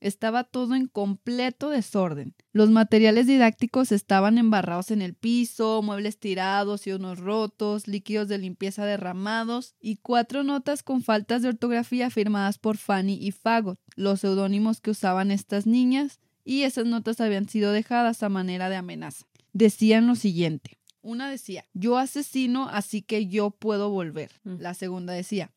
[0.00, 2.34] Estaba todo en completo desorden.
[2.52, 8.38] Los materiales didácticos estaban embarrados en el piso, muebles tirados y unos rotos, líquidos de
[8.38, 14.20] limpieza derramados y cuatro notas con faltas de ortografía firmadas por Fanny y Fagot, los
[14.20, 19.26] seudónimos que usaban estas niñas, y esas notas habían sido dejadas a manera de amenaza.
[19.52, 20.78] Decían lo siguiente.
[21.02, 24.30] Una decía, yo asesino, así que yo puedo volver.
[24.44, 24.56] Mm.
[24.60, 25.52] La segunda decía,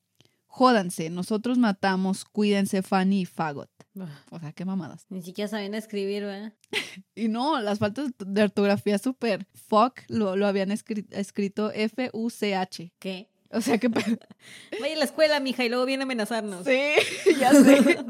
[0.47, 3.69] jódanse, nosotros matamos, cuídense Fanny y Fagot.
[4.31, 5.05] O sea, qué mamadas.
[5.09, 6.53] Ni siquiera sabían escribir, ¿verdad?
[7.15, 9.45] Y no, las faltas de ortografía súper.
[9.53, 12.91] Fuck lo, lo habían escri- escrito F-U-C-H.
[12.99, 13.29] ¿Qué?
[13.49, 13.87] O sea, que...
[13.89, 16.65] Vaya a la escuela, mija, y luego viene a amenazarnos.
[16.65, 16.79] Sí,
[17.39, 18.05] ya sé.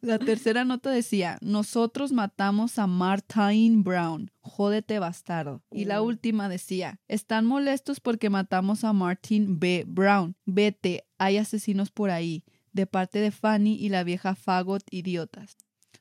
[0.00, 5.62] La tercera nota decía, nosotros matamos a Martine Brown, jódete bastardo.
[5.70, 6.06] Y la Uh.
[6.06, 9.84] última decía, están molestos porque matamos a Martin B.
[9.86, 10.34] Brown.
[10.44, 15.56] Vete, hay asesinos por ahí, de parte de Fanny y la vieja Fagot idiotas.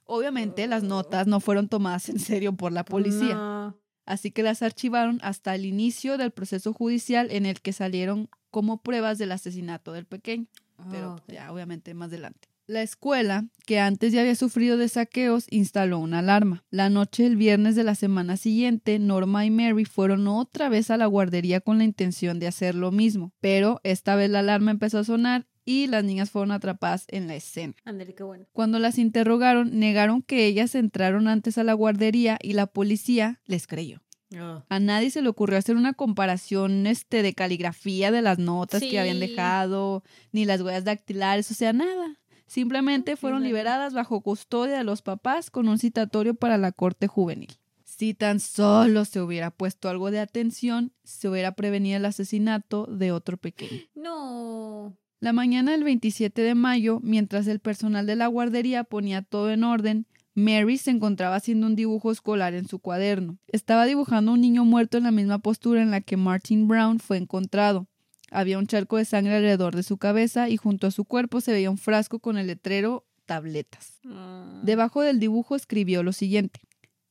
[0.06, 3.78] Obviamente las notas no fueron tomadas en serio por la policía, No.
[4.06, 8.82] así que las archivaron hasta el inicio del proceso judicial en el que salieron como
[8.82, 10.48] pruebas del asesinato del pequeño
[10.90, 11.32] pero Ah, ok.
[11.32, 12.48] ya obviamente más adelante.
[12.66, 16.64] La escuela, que antes ya había sufrido de saqueos, instaló una alarma.
[16.72, 20.98] La noche del viernes de la semana siguiente, Norma y Mary fueron otra vez a
[20.98, 25.00] la guardería con la intención de hacer lo mismo, pero esta vez la alarma empezó
[25.00, 27.74] a sonar y las niñas fueron atrapadas en la escena.
[28.16, 28.46] Qué bueno.
[28.52, 33.68] Cuando las interrogaron, negaron que ellas entraron antes a la guardería y la policía les
[33.68, 34.02] creyó.
[34.36, 34.66] Ah.
[34.68, 39.00] A nadie se le ocurrió hacer una comparación este, de caligrafía de las notas que
[39.00, 40.04] habían dejado,
[40.34, 42.20] ni las huellas dactilares, o sea, nada.
[42.48, 47.58] Simplemente fueron liberadas bajo custodia de los papás con un citatorio para la corte juvenil.
[47.86, 53.14] Si tan solo se hubiera puesto algo de atención, se hubiera prevenido el asesinato de
[53.14, 53.84] otro pequeño.
[53.96, 54.98] No.
[55.22, 59.64] La mañana del 27 de mayo, mientras el personal de la guardería ponía todo en
[59.64, 63.38] orden, Mary se encontraba haciendo un dibujo escolar en su cuaderno.
[63.46, 67.18] Estaba dibujando un niño muerto en la misma postura en la que Martin Brown fue
[67.18, 67.86] encontrado.
[68.32, 71.52] Había un charco de sangre alrededor de su cabeza y junto a su cuerpo se
[71.52, 74.00] veía un frasco con el letrero tabletas.
[74.08, 74.60] Ah.
[74.64, 76.62] Debajo del dibujo escribió lo siguiente.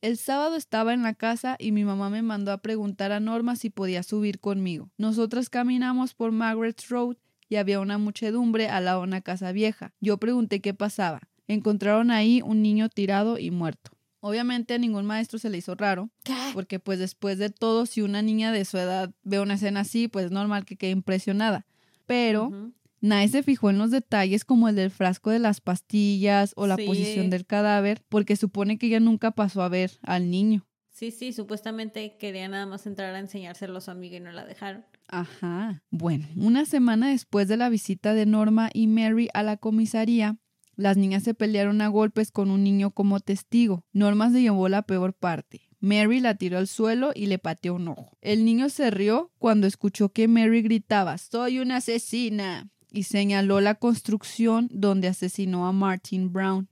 [0.01, 3.55] El sábado estaba en la casa y mi mamá me mandó a preguntar a Norma
[3.55, 4.89] si podía subir conmigo.
[4.97, 7.15] Nosotras caminamos por Margaret's Road
[7.51, 9.93] y había una muchedumbre al lado de una casa vieja.
[9.99, 11.19] Yo pregunté qué pasaba.
[11.49, 13.91] Encontraron ahí un niño tirado y muerto.
[14.21, 16.09] Obviamente a ningún maestro se le hizo raro,
[16.53, 20.07] porque pues después de todo, si una niña de su edad ve una escena así,
[20.07, 21.65] pues es normal que quede impresionada.
[22.05, 22.71] Pero.
[23.03, 26.75] Nadie se fijó en los detalles como el del frasco de las pastillas o la
[26.75, 26.85] Sí.
[26.85, 30.67] posición del cadáver, porque supone que ella nunca pasó a ver al niño.
[31.01, 34.45] Sí, sí, supuestamente quería nada más entrar a enseñárselo a su amiga y no la
[34.45, 34.85] dejaron.
[35.07, 35.81] Ajá.
[35.89, 40.37] Bueno, una semana después de la visita de Norma y Mary a la comisaría,
[40.75, 43.83] las niñas se pelearon a golpes con un niño como testigo.
[43.93, 45.61] Norma se llevó la peor parte.
[45.79, 48.15] Mary la tiró al suelo y le pateó un ojo.
[48.21, 53.73] El niño se rió cuando escuchó que Mary gritaba Soy una asesina y señaló la
[53.73, 56.69] construcción donde asesinó a Martin Brown.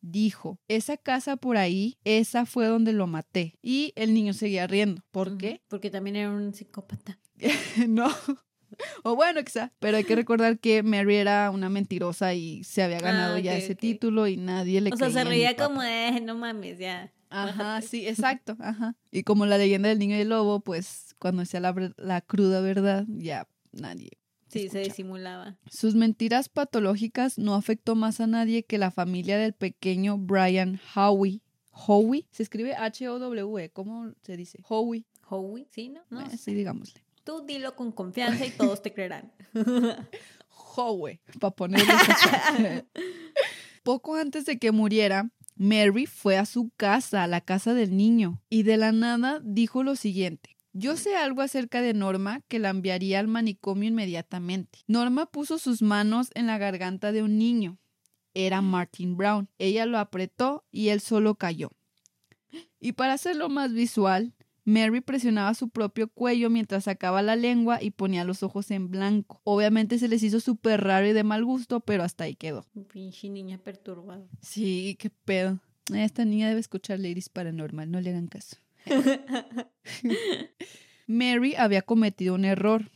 [0.00, 3.58] Dijo, esa casa por ahí, esa fue donde lo maté.
[3.62, 5.02] Y el niño seguía riendo.
[5.10, 5.60] ¿Por qué?
[5.68, 7.18] Porque también era un psicópata.
[7.88, 8.08] no.
[9.02, 9.72] O bueno, quizá.
[9.78, 13.56] Pero hay que recordar que Mary era una mentirosa y se había ganado Ah, ya
[13.56, 17.12] ese título y nadie le O sea, se reía como, eh, no mames, ya.
[17.30, 18.96] Ajá, sí, exacto, ajá.
[19.10, 22.60] Y como la leyenda del niño y el lobo, pues cuando decía la, la cruda
[22.60, 24.10] verdad, ya nadie.
[24.54, 25.56] Sí, se disimulaba.
[25.68, 31.40] Sus mentiras patológicas no afectó más a nadie que la familia del pequeño Brian Howie.
[31.72, 34.60] Howie, se escribe H-O-W-E, ¿cómo se dice?
[34.68, 36.02] Howie, Howie, ¿sí, no?
[36.08, 37.02] No, Eh, sí, digámosle.
[37.24, 39.32] Tú dilo con confianza y todos te creerán.
[40.76, 41.86] Howe, para ponerle
[43.82, 48.40] Poco antes de que muriera, Mary fue a su casa, a la casa del niño,
[48.48, 50.53] y de la nada dijo lo siguiente.
[50.76, 54.80] Yo sé algo acerca de Norma que la enviaría al manicomio inmediatamente.
[54.88, 57.78] Norma puso sus manos en la garganta de un niño.
[58.34, 59.48] Era Martin Brown.
[59.58, 61.70] Ella lo apretó y él solo cayó.
[62.80, 67.92] Y para hacerlo más visual, Mary presionaba su propio cuello mientras sacaba la lengua y
[67.92, 69.40] ponía los ojos en blanco.
[69.44, 72.66] Obviamente se les hizo súper raro y de mal gusto, pero hasta ahí quedó.
[72.92, 74.26] Pinche niña perturbada.
[74.40, 75.60] Sí, qué pedo.
[75.94, 78.56] Esta niña debe escuchar Ladies Paranormal, no le hagan caso.
[81.06, 82.90] Mary había cometido un error,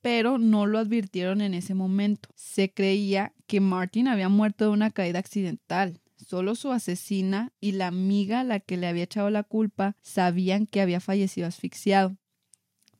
[0.00, 2.28] pero no lo advirtieron en ese momento.
[2.34, 6.00] Se creía que Martin había muerto de una caída accidental.
[6.16, 10.66] Solo su asesina y la amiga a la que le había echado la culpa sabían
[10.66, 12.16] que había fallecido asfixiado.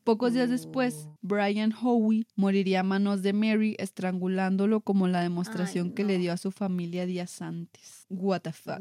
[0.03, 1.07] Pocos días después.
[1.21, 6.33] Brian Howie moriría a manos de Mary estrangulándolo como la demostración Ay, que le dio
[6.33, 8.05] a su familia días antes.
[8.09, 8.79] What the fuck.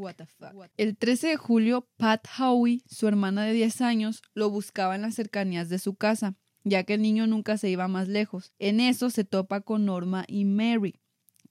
[0.77, 5.15] El 13 de julio, Pat Howie, su hermana de 10 años, lo buscaba en las
[5.15, 8.53] cercanías de su casa, ya que el niño nunca se iba más lejos.
[8.59, 11.02] En eso se topa con Norma y Mary,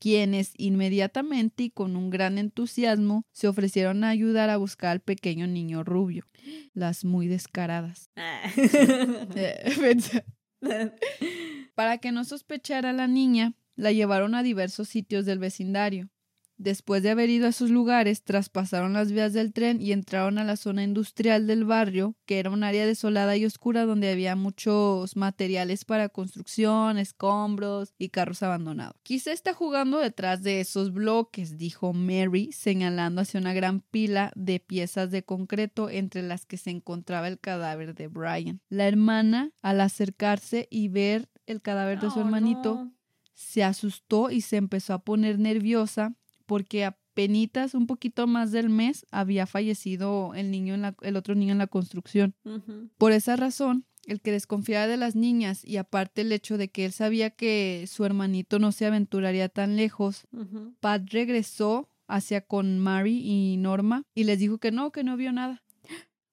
[0.02, 5.46] quienes inmediatamente y con un gran entusiasmo se ofrecieron a ayudar a buscar al pequeño
[5.46, 6.26] niño rubio.
[6.74, 8.10] Las muy descaradas.
[8.18, 8.42] Ah.
[9.36, 10.02] Eh,
[11.76, 16.10] Para que no sospechara la niña, la llevaron a diversos sitios del vecindario.
[16.62, 20.44] Después de haber ido a esos lugares, traspasaron las vías del tren y entraron a
[20.44, 25.16] la zona industrial del barrio, que era un área desolada y oscura donde había muchos
[25.16, 28.94] materiales para construcción, escombros y carros abandonados.
[29.02, 34.60] Quizá está jugando detrás de esos bloques, dijo Mary, señalando hacia una gran pila de
[34.60, 38.62] piezas de concreto entre las que se encontraba el cadáver de Brian.
[38.70, 42.94] La hermana, al acercarse y ver el cadáver de su Oh, hermanito, no.
[43.34, 49.06] se asustó y se empezó a poner nerviosa porque apenas un poquito más del mes
[49.12, 52.36] había fallecido el niño en la- el otro niño en la construcción.
[52.98, 56.86] Por esa razón, el que desconfiaba de las niñas y aparte el hecho de que
[56.86, 60.26] él sabía que su hermanito no se aventuraría tan lejos.
[60.80, 65.32] Pat regresó hacia con Mary y Norma y les dijo que no, que no vio
[65.32, 65.62] nada.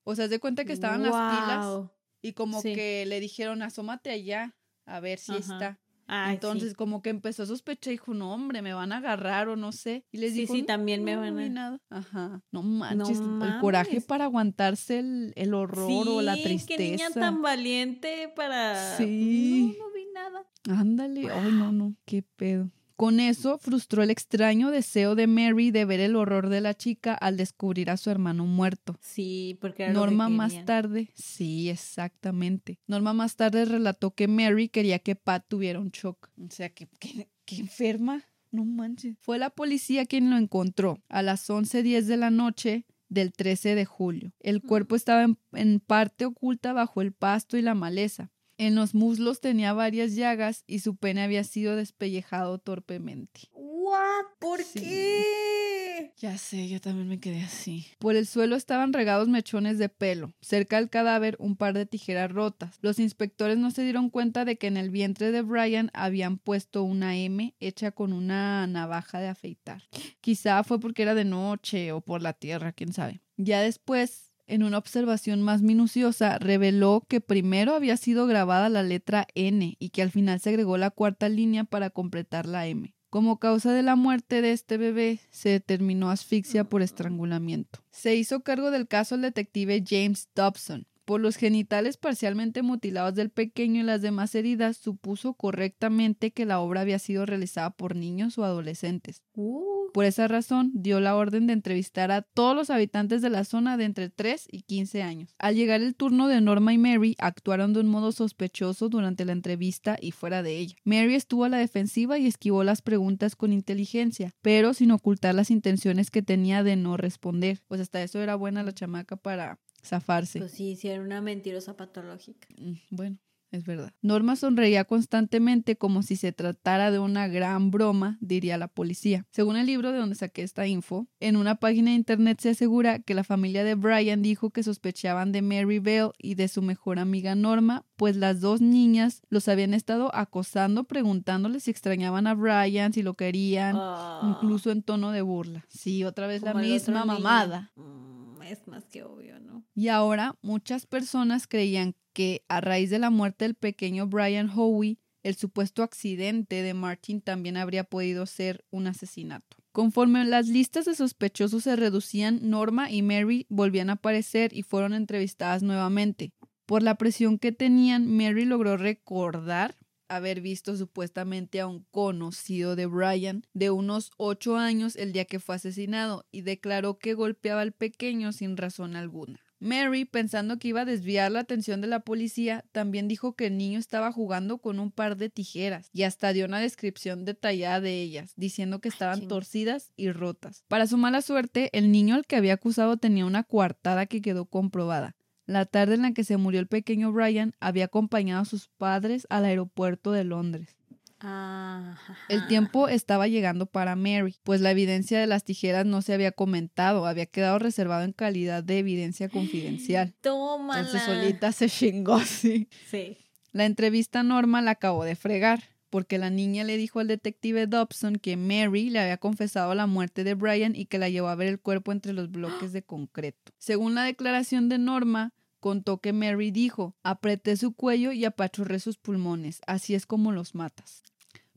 [0.04, 1.90] O sea, de cuenta que estaban las pilas
[2.22, 2.72] y como Sí.
[2.74, 4.56] que le dijeron, asómate allá
[4.86, 5.78] a ver si está.
[6.11, 6.74] Ay, Entonces, sí.
[6.74, 9.72] como que empezó a sospechar y dijo, no, hombre, me van a agarrar o no
[9.72, 10.06] sé.
[10.11, 11.48] Y les Sí, dijo, sí, "No, también me van a-".
[11.50, 11.80] nada.
[11.90, 12.42] Ajá.
[12.50, 16.78] No manches, el coraje para aguantarse el, el horror o la tristeza.
[16.78, 18.96] qué niña tan valiente para...
[18.96, 19.76] Sí.
[19.78, 20.46] No, no vi nada.
[20.70, 22.70] Ándale, ay, no, no, qué pedo.
[22.99, 27.14] Con eso frustró el extraño deseo de Mary de ver el horror de la chica
[27.14, 28.99] al descubrir a su hermano muerto.
[29.01, 32.80] Sí, porque era lo que Norma más tarde, sí, exactamente.
[32.88, 36.28] Norma más tarde relató que Mary quería que Pat tuviera un shock.
[36.44, 38.24] O sea, que, que, que enferma.
[38.51, 39.16] No manches.
[39.20, 43.84] Fue la policía quien lo encontró a las 11.10 de la noche del 13 de
[43.84, 44.32] julio.
[44.40, 48.32] El cuerpo estaba en, en parte oculta bajo el pasto y la maleza.
[48.59, 53.42] En los muslos tenía varias llagas y su pene había sido despellejado torpemente.
[53.52, 54.24] ¿What?
[54.40, 54.80] ¿Por Sí.
[54.80, 56.12] qué?
[56.16, 57.86] Ya sé, yo también me quedé así.
[57.98, 60.32] Por el suelo estaban regados mechones de pelo.
[60.40, 62.78] Cerca del cadáver un par de tijeras rotas.
[62.82, 66.82] Los inspectores no se dieron cuenta de que en el vientre de Brian habían puesto
[66.82, 69.84] una M hecha con una navaja de afeitar.
[70.20, 73.20] Quizá fue porque era de noche o por la tierra, quién sabe.
[73.36, 79.26] Ya después, en una observación más minuciosa, reveló que primero había sido grabada la letra
[79.34, 82.94] N y que al final se agregó la cuarta línea para completar la M.
[83.11, 87.80] Como causa de la muerte de este bebé, se determinó asfixia por estrangulamiento.
[87.90, 90.86] Se hizo cargo del caso el detective James Dobson.
[91.07, 96.61] Por los genitales parcialmente mutilados del pequeño y las demás heridas, supuso correctamente que la
[96.61, 99.22] obra había sido realizada por niños o adolescentes.
[99.32, 103.45] Uh, Por esa razón, dio la orden de entrevistar a todos los habitantes de la
[103.45, 105.34] zona de entre 3 y 15 años.
[105.39, 109.32] Al llegar el turno de Norma y Mary, actuaron de un modo sospechoso durante la
[109.32, 110.76] entrevista y fuera de ella.
[110.84, 115.51] Mary estuvo a la defensiva y esquivó las preguntas con inteligencia, pero sin ocultar las
[115.51, 117.61] intenciones que tenía de no responder.
[117.68, 120.39] Pues hasta eso era buena la chamaca para zafarse.
[120.41, 122.49] pues sí, sí, era una mentirosa patológica.
[122.59, 123.18] Mm, Bueno,
[123.51, 123.92] es verdad.
[124.03, 129.26] Norma sonreía constantemente como si se tratara de una gran broma, diría la policía.
[129.30, 132.99] Según el libro de donde saqué esta info, en una página de internet se asegura
[133.01, 136.99] que la familia de Brian dijo que sospechaban de Mary Bell y de su mejor
[136.99, 142.92] amiga Norma, pues las dos niñas los habían estado acosando preguntándoles si extrañaban a Brian,
[142.92, 145.64] si lo querían, Ah, incluso en tono de burla.
[145.68, 147.72] Sí, otra vez la como misma mamada.
[147.76, 148.18] Mm,
[148.51, 149.64] es más que obvio, ¿no?
[149.74, 154.99] Y ahora muchas personas creían que a raíz de la muerte del pequeño Brian Howie,
[155.22, 159.57] el supuesto accidente de Martin también habría podido ser un asesinato.
[159.72, 164.92] Conforme las listas de sospechosos se reducían, Norma y Mary volvían a aparecer y fueron
[164.92, 166.32] entrevistadas nuevamente.
[166.66, 169.78] Por la presión que tenían, Mary logró recordar
[170.09, 175.40] haber visto supuestamente a un conocido de Brian de unos ocho años el día que
[175.40, 179.40] fue asesinado y declaró que golpeaba al pequeño sin razón alguna.
[179.61, 183.56] Mary, pensando que iba a desviar la atención de la policía, también dijo que el
[183.59, 188.00] niño estaba jugando con un par de tijeras y hasta dio una descripción detallada de
[188.00, 190.64] ellas, diciendo que estaban torcidas y rotas.
[190.68, 194.44] Para su mala suerte, el niño al que había acusado tenía una coartada que quedó
[194.44, 195.16] comprobada.
[195.49, 199.26] La tarde en la que se murió el pequeño Brian había acompañado a sus padres
[199.30, 200.76] al aeropuerto de Londres.
[201.20, 201.96] Ah,
[202.28, 206.32] El tiempo estaba llegando para Mary, pues la evidencia de las tijeras no se había
[206.32, 210.14] comentado, había quedado reservado en calidad de evidencia confidencial.
[210.20, 210.80] Tómala.
[210.80, 212.68] Entonces solita se chingó, sí.
[212.90, 213.16] Sí.
[213.53, 218.16] La entrevista Norma la acabó de fregar, porque la niña le dijo al detective Dobson
[218.16, 221.49] que Mary le había confesado la muerte de Brian y que la llevó a ver
[221.49, 223.53] el cuerpo entre los bloques de concreto.
[223.59, 228.97] Según la declaración de Norma, contó que Mary dijo, apreté su cuello y apachurré sus
[228.99, 231.03] pulmones, así es como los matas.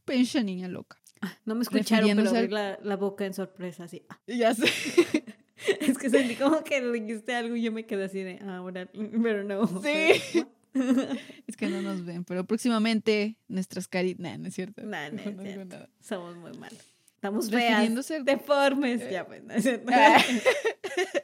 [0.06, 0.98] Pinche niña loca.
[1.46, 4.04] No me escucharon, pero abrí la, la boca en sorpresa, así.
[4.10, 4.66] Ah, Ya sé.
[5.80, 8.90] Es que sentí como que dijiste algo y yo me quedé así de, ah, ahora,
[9.24, 9.68] pero no.
[9.82, 10.44] Sí.
[11.48, 14.20] Es que no nos ven, pero próximamente nuestras caritas.
[14.22, 14.82] Nah, no es cierto.
[14.86, 15.88] Nah, no es cierto.
[16.00, 16.80] Somos muy malos.
[17.16, 19.12] Estamos feas, Refiriéndose al- deformes.
[19.12, 19.92] Ya, pues, no es cierto.
[19.94, 20.18] Ah.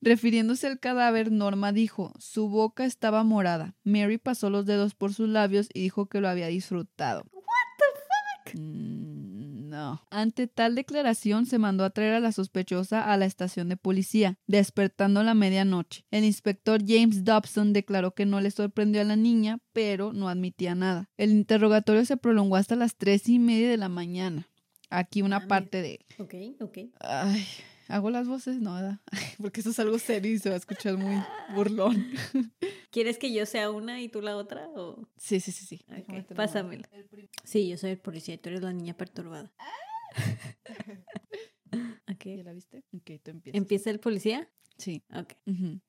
[0.00, 3.74] Refiriéndose al cadáver, Norma dijo, su boca estaba morada.
[3.84, 7.24] Mary pasó los dedos por sus labios y dijo que lo había disfrutado.
[7.32, 7.42] What
[7.78, 8.60] the fuck?
[9.76, 10.02] No.
[10.10, 14.38] Ante tal declaración se mandó a traer a la sospechosa a la estación de policía,
[14.46, 16.04] despertando a la medianoche.
[16.10, 20.74] El inspector James Dobson declaró que no le sorprendió a la niña, pero no admitía
[20.74, 21.10] nada.
[21.16, 24.48] El interrogatorio se prolongó hasta las tres y media de la mañana.
[24.88, 26.78] Aquí una Ah, parte de ok, ok.
[27.00, 27.44] Ay,
[27.88, 28.60] ¿hago las voces?
[28.60, 29.00] No, ¿verdad?
[29.38, 31.16] Porque eso es algo serio y se va a escuchar muy
[31.54, 32.06] burlón.
[32.90, 34.68] ¿Quieres que yo sea una y tú la otra?
[34.74, 35.06] O...
[35.16, 35.80] Sí, sí, sí, sí.
[35.88, 36.36] Ok, Déjame terminar.
[36.36, 36.88] pásamela.
[37.44, 39.52] Sí, yo soy el policía y tú eres la niña perturbada.
[42.08, 42.24] ok.
[42.24, 42.84] ¿Ya la viste?
[42.94, 43.58] Ok, tú empiezas.
[43.58, 44.48] ¿Empieza el policía?
[44.78, 45.02] Sí.
[45.14, 45.34] Ok.
[45.46, 45.80] Ujú.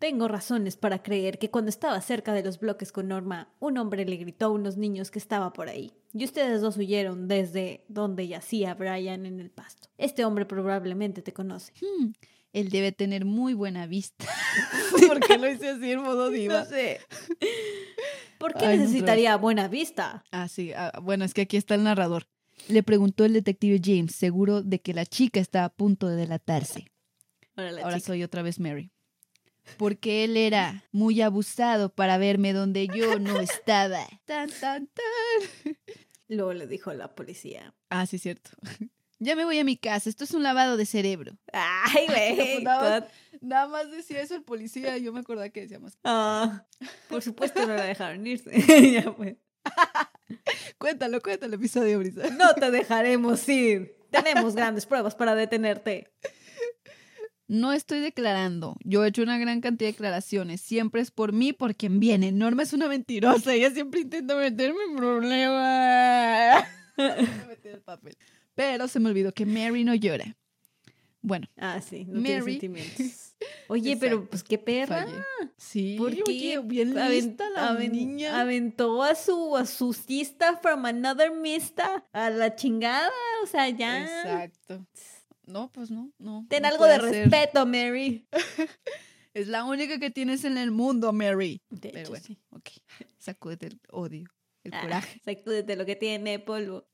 [0.00, 4.06] Tengo razones para creer que cuando estaba cerca de los bloques con Norma, un hombre
[4.06, 5.92] le gritó a unos niños que estaba por ahí.
[6.14, 9.88] Y ustedes dos huyeron desde donde yacía Brian en el pasto.
[9.98, 11.74] Este hombre probablemente te conoce.
[11.82, 12.12] Hmm,
[12.54, 14.24] Él debe tener muy buena vista.
[15.06, 16.64] ¿Por qué lo hice así en modo diva?
[16.64, 17.00] sé.
[18.38, 20.24] ¿Por qué Ay, no, necesitaría buena vista?
[20.32, 20.72] Ah, sí.
[20.72, 22.26] ah, bueno, es que aquí está el narrador.
[22.68, 26.86] Le preguntó el detective James, seguro de que la chica está a punto de delatarse.
[27.54, 28.06] Ahora la Ahora chica.
[28.06, 28.90] soy otra vez Mary.
[29.76, 34.06] Porque él era muy abusado para verme donde yo no estaba.
[34.24, 35.76] Tan, tan, tan.
[36.28, 37.74] Luego le dijo la policía.
[37.88, 38.50] Ah, sí, cierto.
[39.22, 41.36] Ya me voy a mi casa, esto es un lavado de cerebro.
[41.52, 42.62] Ay, güey.
[42.64, 43.06] nada,
[43.42, 45.98] nada, más decía eso el policía, yo me acordaba que decía más.
[46.04, 46.64] Ah,
[47.06, 48.50] por supuesto no la dejaron irse.
[48.92, 49.04] ya
[50.78, 52.30] cuéntalo, cuéntalo, episodio, Brisa.
[52.30, 53.94] No te dejaremos ir.
[54.10, 56.10] Tenemos grandes pruebas para detenerte.
[57.50, 58.76] No estoy declarando.
[58.84, 60.60] Yo he hecho una gran cantidad de declaraciones.
[60.60, 62.30] Siempre es por mí, por quien viene.
[62.30, 63.52] Norma es una mentirosa.
[63.52, 66.64] Ella siempre intenta meterme en problemas.
[68.54, 70.36] Pero se me olvidó que Mary no llora.
[71.22, 71.48] Bueno.
[71.56, 72.24] Ah, sí, no Mary.
[72.24, 73.34] Tiene sentimientos.
[73.68, 75.06] Oye, pero pues qué perra.
[75.56, 78.38] Sí, porque bien lista la niña.
[78.40, 79.92] Aventó a su a su
[80.62, 83.10] from another mista a la chingada,
[83.42, 84.02] o sea, ya.
[84.02, 84.86] Exacto.
[85.50, 86.46] No, pues no, no.
[86.48, 88.26] Ten algo de respeto, Mary.
[89.34, 91.60] es la única que tienes en el mundo, Mary.
[91.80, 92.68] pero bueno, ok.
[93.18, 94.30] Sacúdete el odio.
[94.62, 95.20] El ah, coraje.
[95.24, 96.86] Sacúdete lo que tiene polvo.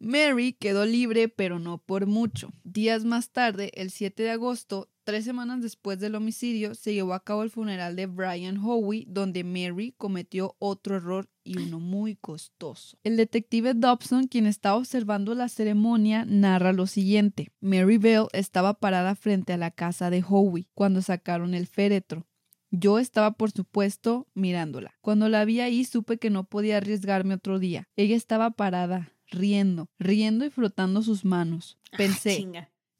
[0.00, 2.52] Mary quedó libre, pero no por mucho.
[2.64, 7.24] Días más tarde, el 7 de agosto, tres semanas después del homicidio, se llevó a
[7.24, 12.96] cabo el funeral de Brian Howie, donde Mary cometió otro error y uno muy costoso.
[13.02, 17.50] El detective Dobson, quien estaba observando la ceremonia, narra lo siguiente.
[17.60, 22.26] Mary Bell estaba parada frente a la casa de Howie cuando sacaron el féretro.
[22.70, 24.94] Yo estaba, por supuesto, mirándola.
[25.02, 27.86] Cuando la vi ahí supe que no podía arriesgarme otro día.
[27.96, 31.78] Ella estaba parada, riendo, riendo y frotando sus manos.
[31.92, 32.46] Ah, Pensé,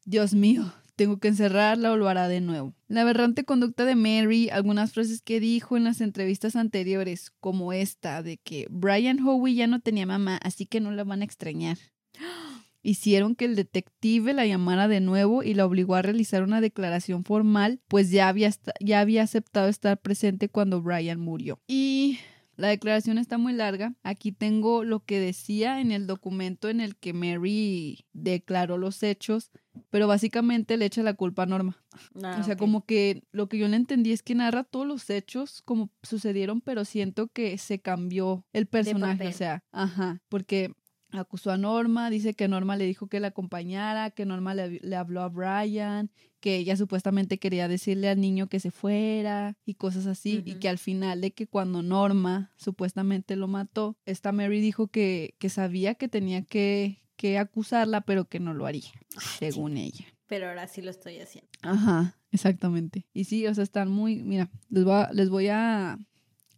[0.05, 2.73] Dios mío, tengo que encerrarla o lo hará de nuevo.
[2.87, 8.23] La aberrante conducta de Mary, algunas frases que dijo en las entrevistas anteriores, como esta
[8.23, 11.77] de que Brian Howie ya no tenía mamá, así que no la van a extrañar.
[12.83, 17.23] hicieron que el detective la llamara de nuevo y la obligó a realizar una declaración
[17.23, 21.59] formal, pues ya había, ya había aceptado estar presente cuando Brian murió.
[21.65, 22.19] Y
[22.55, 23.95] la declaración está muy larga.
[24.03, 29.51] Aquí tengo lo que decía en el documento en el que Mary declaró los hechos,
[29.89, 31.77] pero básicamente le echa la culpa a Norma.
[32.23, 35.09] Ah, o sea, como que lo que yo le entendí es que narra todos los
[35.09, 39.27] hechos como sucedieron, pero siento que se cambió el personaje.
[39.27, 40.73] O sea, ajá, porque
[41.19, 45.21] acusó a Norma, dice que Norma le dijo que la acompañara, que Norma le, habló
[45.21, 50.41] a Brian, que ella supuestamente quería decirle al niño que se fuera y cosas así,
[50.45, 55.35] y que al final de que cuando Norma supuestamente lo mató, esta Mary dijo que,
[55.39, 58.91] que sabía que tenía que, que acusarla, pero que no lo haría,
[59.39, 60.05] según ella.
[60.27, 61.49] Pero ahora sí lo estoy haciendo.
[61.61, 63.05] Ajá, exactamente.
[63.13, 65.99] Y sí, o sea, están muy, mira, les voy a, les voy a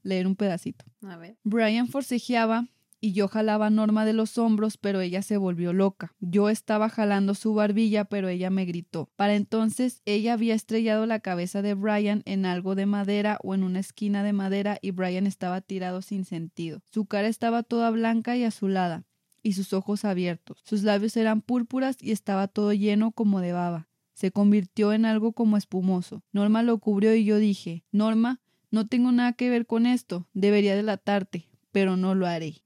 [0.01, 0.85] leer un pedacito.
[1.01, 1.35] A ver.
[1.43, 2.69] Brian forcejeaba
[3.05, 6.15] y yo jalaba a Norma de los hombros, pero ella se volvió loca.
[6.21, 9.11] Yo estaba jalando su barbilla, pero ella me gritó.
[9.15, 13.61] Para entonces ella había estrellado la cabeza de Brian en algo de madera o en
[13.61, 16.81] una esquina de madera y Brian estaba tirado sin sentido.
[16.91, 19.03] Su cara estaba toda blanca y azulada
[19.43, 20.63] y sus ojos abiertos.
[20.63, 23.87] Sus labios eran púrpuras y estaba todo lleno como de baba.
[24.15, 26.23] Se convirtió en algo como espumoso.
[26.31, 28.41] Norma lo cubrió y yo dije, Norma,
[28.71, 30.27] no tengo nada que ver con esto.
[30.33, 32.64] Debería delatarte, pero no lo haré.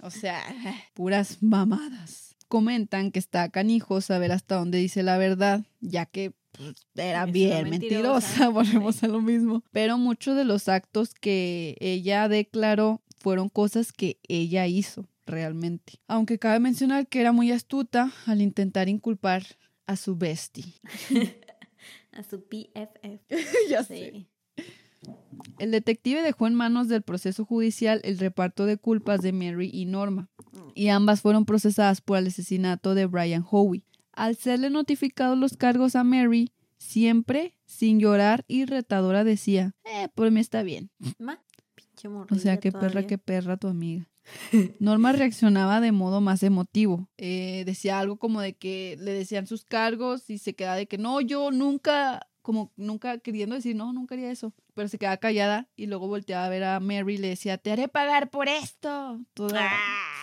[0.00, 0.42] O sea,
[0.94, 2.36] puras mamadas.
[2.48, 7.68] Comentan que está canijo saber hasta dónde dice la verdad, ya que pues, era bien
[7.68, 9.62] mentirosa, volvemos a lo mismo.
[9.70, 16.00] Pero muchos de los actos que ella declaró fueron cosas que ella hizo realmente.
[16.06, 19.44] Aunque cabe mencionar que era muy astuta al intentar inculpar
[19.86, 20.74] a su bestie.
[22.12, 23.68] a su PFF.
[23.68, 24.26] ya sé.
[25.58, 29.86] El detective dejó en manos del proceso judicial el reparto de culpas de Mary y
[29.86, 30.28] Norma,
[30.74, 33.84] y ambas fueron procesadas por el asesinato de Brian Howie.
[34.12, 40.30] Al serle notificados los cargos a Mary, siempre, sin llorar y retadora, decía, eh, por
[40.30, 40.90] mí está bien.
[42.30, 44.08] o sea, qué perra, qué perra tu amiga.
[44.78, 47.08] Norma reaccionaba de modo más emotivo.
[47.16, 50.98] Eh, decía algo como de que le decían sus cargos y se quedaba de que
[50.98, 54.52] no, yo nunca como nunca queriendo decir, no, nunca haría eso.
[54.74, 57.72] Pero se quedaba callada y luego volteaba a ver a Mary y le decía, te
[57.72, 59.20] haré pagar por esto.
[59.34, 59.68] Toda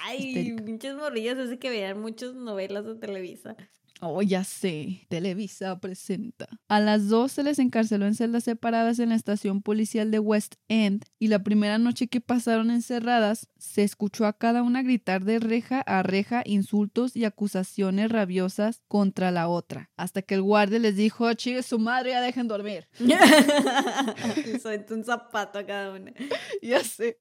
[0.03, 3.55] Ay, muchas morrillas hace que vean muchas novelas de Televisa.
[4.01, 5.05] Oh, ya sé.
[5.09, 6.47] Televisa presenta.
[6.67, 10.55] A las dos se les encarceló en celdas separadas en la estación policial de West
[10.67, 15.39] End y la primera noche que pasaron encerradas se escuchó a cada una gritar de
[15.39, 20.97] reja a reja insultos y acusaciones rabiosas contra la otra, hasta que el guardia les
[20.97, 22.87] dijo, chigue su madre, ya dejen dormir.
[24.61, 26.13] Soy un zapato a cada una.
[26.61, 27.19] ya sé.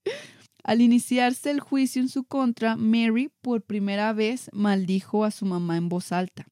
[0.65, 5.77] Al iniciarse el juicio en su contra, Mary por primera vez maldijo a su mamá
[5.77, 6.47] en voz alta.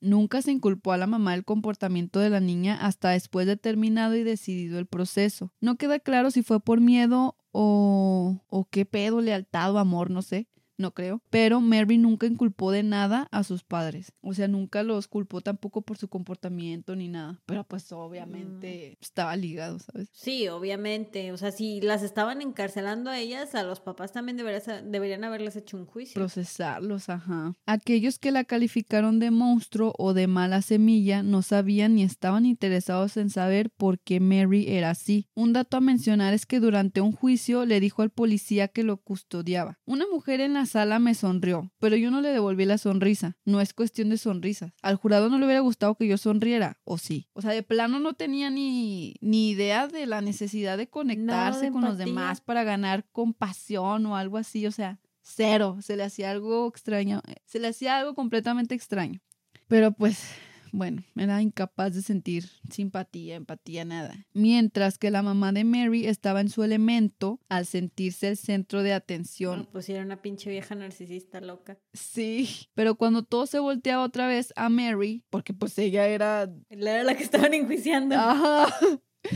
[0.00, 4.14] Nunca se inculpó a la mamá del comportamiento de la niña hasta después de terminado
[4.14, 5.52] y decidido el proceso.
[5.60, 10.22] No queda claro si fue por miedo o, o qué pedo, lealtad o amor, no
[10.22, 10.46] sé
[10.78, 11.22] no creo.
[11.30, 14.12] Pero Mary nunca inculpó de nada a sus padres.
[14.20, 17.40] O sea, nunca los culpó tampoco por su comportamiento ni nada.
[17.46, 19.02] Pero pues obviamente Mm.
[19.02, 20.08] estaba ligado, ¿sabes?
[20.12, 21.32] Sí, obviamente.
[21.32, 25.56] O sea, si las estaban encarcelando a ellas, a los papás también deberían, deberían haberles
[25.56, 26.14] hecho un juicio.
[26.14, 27.54] Procesarlos, ajá.
[27.66, 33.16] Aquellos que la calificaron de monstruo o de mala semilla no sabían ni estaban interesados
[33.16, 35.26] en saber por qué Mary era así.
[35.34, 38.98] Un dato a mencionar es que durante un juicio le dijo al policía que lo
[38.98, 39.78] custodiaba.
[39.86, 43.36] Una mujer en la sala me sonrió, pero yo no le devolví la sonrisa.
[43.44, 44.72] No es cuestión de sonrisas.
[44.82, 47.28] Al jurado no le hubiera gustado que yo sonriera, o sí.
[47.32, 51.72] O sea, de plano no tenía ni, ni idea de la necesidad de conectarse de
[51.72, 54.66] con los demás para ganar compasión o algo así.
[54.66, 55.78] O sea, cero.
[55.80, 57.22] Se le hacía algo extraño.
[57.44, 59.20] Se le hacía algo completamente extraño.
[59.68, 60.30] Pero pues,
[60.76, 64.26] bueno, era incapaz de sentir simpatía, empatía, nada.
[64.34, 68.92] Mientras que la mamá de Mary estaba en su elemento al sentirse el centro de
[68.92, 69.60] atención.
[69.60, 71.78] No, pues era una pinche vieja narcisista loca.
[71.94, 76.52] Sí, pero cuando todo se volteaba otra vez a Mary, porque pues ella era...
[76.68, 78.14] Era la que estaban enjuiciando.
[78.14, 78.66] Ajá.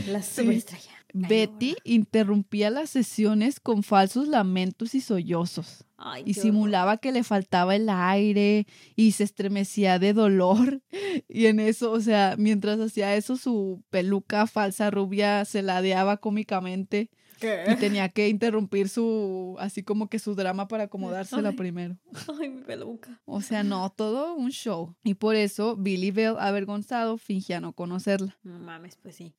[0.07, 1.00] La superestrella.
[1.13, 5.85] Ay, Betty interrumpía las sesiones con falsos lamentos y sollozos.
[5.97, 10.81] Ay, y simulaba que le faltaba el aire y se estremecía de dolor.
[11.27, 17.09] Y en eso, o sea, mientras hacía eso, su peluca falsa rubia se ladeaba cómicamente
[17.41, 21.55] y tenía que interrumpir su, así como que su drama para acomodársela Ay.
[21.55, 21.97] primero.
[22.39, 23.21] Ay, mi peluca.
[23.25, 24.95] O sea, no, todo un show.
[25.03, 28.37] Y por eso Billy Bell, avergonzado, fingía no conocerla.
[28.43, 29.33] No mames, pues sí.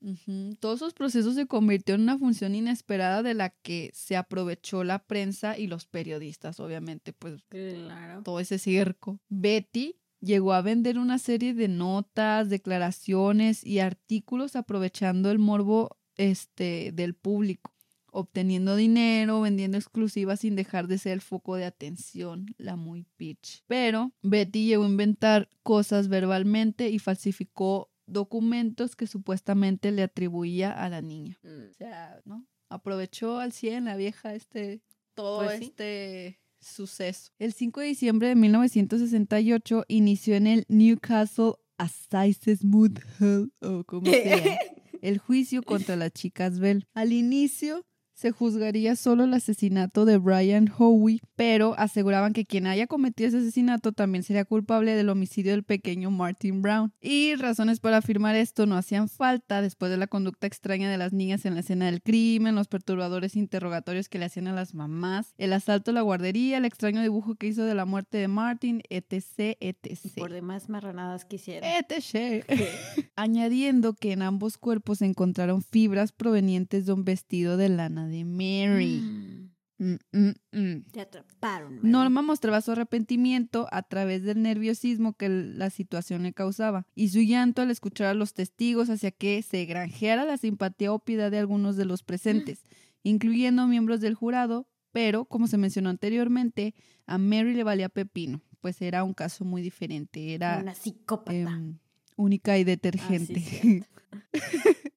[0.61, 5.01] Todos esos procesos se convirtió en una función inesperada de la que se aprovechó la
[5.05, 8.23] prensa y los periodistas, obviamente, pues Claro.
[8.23, 9.19] todo ese circo.
[9.29, 16.93] Betty llegó a vender una serie de notas, declaraciones y artículos aprovechando el morbo este
[16.93, 17.72] del público,
[18.13, 23.65] obteniendo dinero, vendiendo exclusivas sin dejar de ser el foco de atención, la muy pitch.
[23.67, 30.89] Pero Betty llegó a inventar cosas verbalmente y falsificó documentos que supuestamente le atribuía a
[30.89, 31.39] la niña.
[31.45, 32.47] O sea, ¿no?
[32.69, 34.83] Aprovechó al 100 la vieja este
[35.15, 35.65] todo Pues sí.
[35.65, 37.33] este suceso.
[37.39, 44.11] El 5 de diciembre de 1968 inició en el Newcastle Assizes Mood Hall, o como
[44.11, 44.59] sea,
[45.03, 46.87] el juicio contra las chicas Bell.
[46.95, 47.85] Al inicio
[48.15, 53.39] se juzgaría solo el asesinato de Brian Howie, pero aseguraban que quien haya cometido ese
[53.39, 56.93] asesinato también sería culpable del homicidio del pequeño Martin Brown.
[57.01, 61.13] Y razones para afirmar esto no hacían falta después de la conducta extraña de las
[61.13, 65.35] niñas en la escena del crimen, los perturbadores interrogatorios que le hacían a las mamás,
[65.39, 68.83] el asalto a la guardería, el extraño dibujo que hizo de la muerte de Martin,
[68.91, 69.99] etc, etc.
[70.17, 71.67] Por demás marranadas quisiera.
[71.79, 72.45] etc.
[73.17, 78.25] Añadiendo que en ambos cuerpos se encontraron fibras provenientes de un vestido de lana de
[78.25, 79.01] Mary.
[79.01, 80.83] Mm, Mm, mm.
[80.93, 81.77] Te atraparon.
[81.77, 81.89] Mary.
[81.89, 87.21] Norma mostraba su arrepentimiento a través del nerviosismo que la situación le causaba y su
[87.21, 91.39] llanto al escuchar a los testigos hacia que se granjeara la simpatía o piedad de
[91.41, 92.63] algunos de los presentes,
[93.03, 96.75] incluyendo miembros del jurado, pero, como se mencionó anteriormente,
[97.07, 101.33] a Mary le valía pepino, pues era un caso muy diferente, era Una psicópata.
[101.37, 101.79] em,
[102.17, 103.41] única y detergente.
[103.41, 103.87] cierto.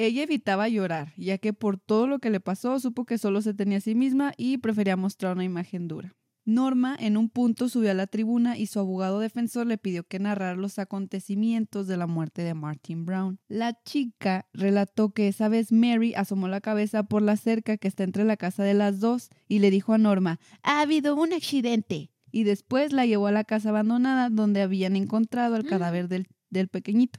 [0.00, 3.52] Ella evitaba llorar, ya que por todo lo que le pasó supo que solo se
[3.52, 6.14] tenía a sí misma y prefería mostrar una imagen dura.
[6.44, 10.20] Norma en un punto subió a la tribuna y su abogado defensor le pidió que
[10.20, 13.40] narrara los acontecimientos de la muerte de Martin Brown.
[13.48, 18.04] La chica relató que esa vez Mary asomó la cabeza por la cerca que está
[18.04, 22.12] entre la casa de las dos y le dijo a Norma, ha habido un accidente.
[22.30, 26.68] Y después la llevó a la casa abandonada donde habían encontrado el cadáver del, del
[26.68, 27.18] pequeñito.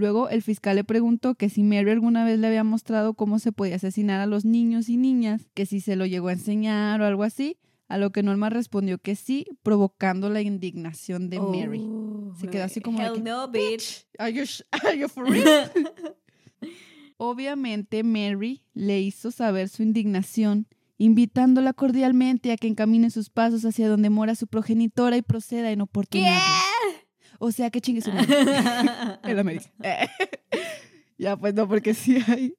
[0.00, 3.52] Luego el fiscal le preguntó que si Mary alguna vez le había mostrado cómo se
[3.52, 7.04] podía asesinar a los niños y niñas, que si se lo llegó a enseñar o
[7.04, 11.82] algo así, a lo que Norma respondió que sí, provocando la indignación de Mary.
[11.86, 14.06] Oh, Se quedó así como de Hell que, no, bitch.
[14.18, 14.44] Are you,
[14.86, 15.70] are you for real?
[17.18, 23.86] Obviamente Mary le hizo saber su indignación, invitándola cordialmente a que encamine sus pasos hacia
[23.86, 26.38] donde mora su progenitora y proceda en oportunidad.
[27.42, 28.36] O sea, que chingue su madre.
[29.24, 29.70] El América.
[31.18, 32.54] ya, pues no, porque sí hay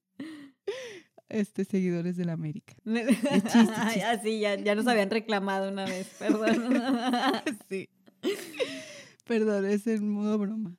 [1.30, 2.74] este, seguidores del América.
[2.84, 4.04] chiste, chiste.
[4.04, 6.74] Ah, sí, ya, ya nos habían reclamado una vez, perdón.
[7.70, 7.90] sí.
[9.26, 10.76] Perdón, es en modo broma.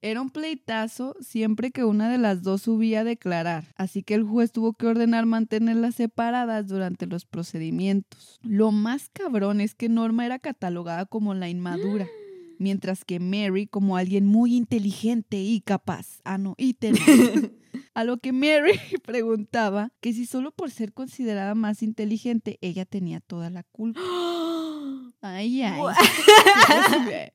[0.00, 4.24] Era un pleitazo siempre que una de las dos subía a declarar, así que el
[4.24, 8.40] juez tuvo que ordenar mantenerlas separadas durante los procedimientos.
[8.42, 12.06] Lo más cabrón es que Norma era catalogada como la inmadura.
[12.58, 16.20] mientras que Mary como alguien muy inteligente y capaz.
[16.24, 16.76] Ah, no, y.
[17.94, 23.20] A lo que Mary preguntaba que si solo por ser considerada más inteligente ella tenía
[23.20, 24.00] toda la culpa.
[25.26, 25.80] Ay, ay.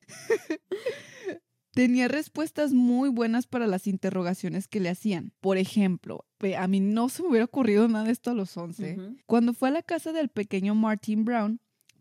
[1.72, 5.32] Tenía respuestas muy buenas para las interrogaciones que le hacían.
[5.40, 6.24] Por ejemplo,
[6.56, 8.96] a mí no se me hubiera ocurrido nada de esto a los 11.
[9.26, 11.60] Cuando fue a la casa del pequeño Martin Brown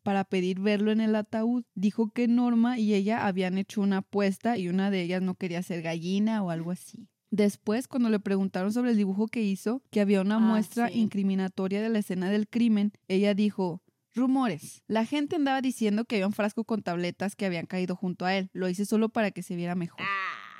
[0.09, 4.57] para pedir verlo en el ataúd, dijo que Norma y ella habían hecho una apuesta
[4.57, 7.07] y una de ellas no quería ser gallina o algo así.
[7.29, 11.79] Después, cuando le preguntaron sobre el dibujo que hizo, que había una ah, muestra incriminatoria
[11.79, 13.83] de la escena del crimen, ella dijo,
[14.15, 14.81] Rumores.
[14.87, 18.33] La gente andaba diciendo que había un frasco con tabletas que habían caído junto a
[18.33, 18.49] él.
[18.51, 20.03] Lo hice solo para que se viera mejor.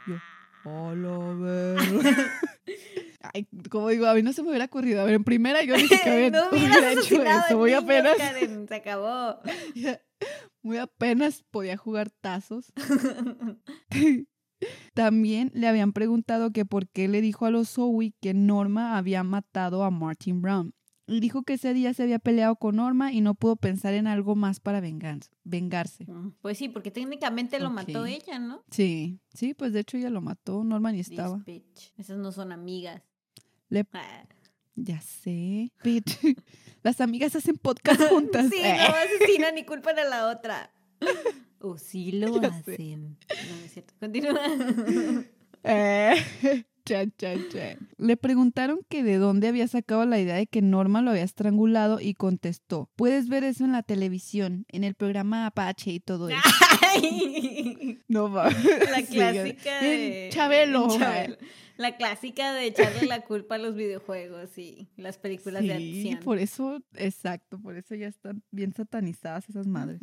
[0.06, 0.18] Yo,
[0.64, 1.76] hola,
[3.22, 5.02] Ay, como digo, a mí no se me hubiera ocurrido.
[5.02, 7.58] A ver, en primera yo dije que había, no hubiera hecho eso.
[7.58, 8.18] Muy apenas.
[8.68, 9.40] se acabó.
[10.62, 12.74] Muy apenas podía jugar tazos.
[14.94, 19.24] También le habían preguntado que por qué le dijo a los Zoe que Norma había
[19.24, 20.74] matado a Martin Brown.
[21.10, 24.06] Y dijo que ese día se había peleado con Norma y no pudo pensar en
[24.06, 26.06] algo más para vengarse.
[26.06, 28.64] Mm, pues sí, porque técnicamente lo mató ella, ¿no?
[28.70, 31.44] Sí, sí, pues de hecho ella lo mató, Norma ni estaba.
[31.98, 33.02] Esas no son amigas.
[33.94, 34.26] Ah.
[34.76, 35.72] Ya sé.
[36.84, 38.50] Las amigas hacen podcast juntas.
[38.50, 40.72] sí, no asesinan ni culpan a la otra.
[41.62, 43.18] O sí lo hacen.
[43.28, 43.94] No, es cierto.
[44.00, 44.40] Continúa.
[45.64, 46.64] Eh.
[47.98, 52.00] Le preguntaron que de dónde había sacado la idea de que Norma lo había estrangulado
[52.00, 56.40] y contestó, puedes ver eso en la televisión, en el programa Apache y todo eso.
[58.08, 58.50] no va.
[58.50, 60.30] La clásica de...
[60.32, 60.88] Chabelo.
[61.78, 66.20] La clásica de echarle la culpa a los videojuegos y las películas de acción.
[66.20, 70.02] por eso, exacto, por eso ya están bien satanizadas esas madres.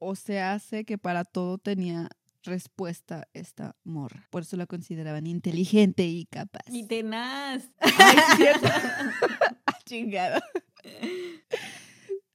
[0.00, 2.08] O se hace que para todo tenía
[2.48, 4.26] respuesta esta morra.
[4.30, 6.64] Por eso la consideraban inteligente y capaz.
[6.68, 7.70] Y tenaz.
[7.80, 8.68] Ay, cierto.
[9.84, 10.42] Chingada.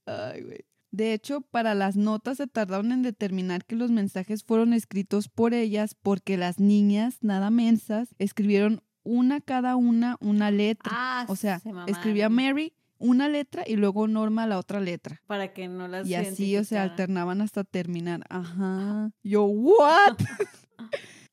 [0.06, 0.64] Ay, güey.
[0.90, 5.52] De hecho, para las notas se tardaron en determinar que los mensajes fueron escritos por
[5.52, 10.92] ellas porque las niñas, nada mensas, escribieron una cada una una letra.
[10.94, 15.22] Ah, o sea, escribía Mary una letra y luego Norma la otra letra.
[15.26, 18.24] Para que no las Y así, o sea, alternaban hasta terminar.
[18.28, 19.10] Ajá.
[19.22, 20.16] Yo, ¿what?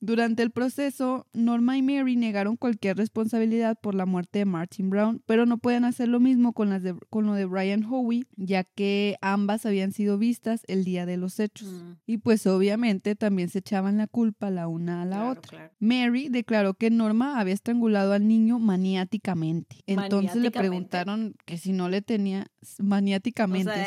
[0.04, 5.22] Durante el proceso, Norma y Mary negaron cualquier responsabilidad por la muerte de Martin Brown,
[5.26, 9.16] pero no pueden hacer lo mismo con, las con lo de Brian Howie, ya que
[9.20, 11.68] ambas habían sido vistas el día de los hechos.
[11.68, 11.92] Mm.
[12.04, 15.70] Y pues obviamente también se echaban la culpa la una a la otra.
[15.78, 19.84] Mary declaró que Norma había estrangulado al niño maniáticamente.
[19.86, 22.48] Entonces le preguntaron que si no le tenía
[22.80, 23.86] maniáticamente.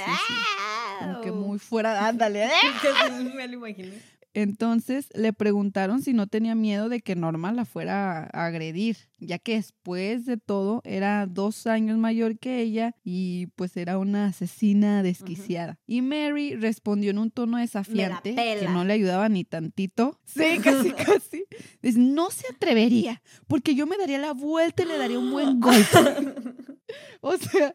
[0.99, 2.47] Como que muy fuera, ándale.
[3.35, 4.14] Me lo imaginé.
[4.35, 9.39] Entonces le preguntaron si no tenía miedo de que Norma la fuera a agredir, ya
[9.39, 15.03] que después de todo era dos años mayor que ella y pues era una asesina
[15.03, 15.79] desquiciada.
[15.87, 20.19] Y Mary respondió en un tono desafiante que no le ayudaba ni tantito.
[20.35, 21.45] Sí, casi, casi.
[21.81, 25.59] Dice, no se atrevería, porque yo me daría la vuelta y le daría un buen
[25.61, 26.35] golpe.
[27.21, 27.73] o sea,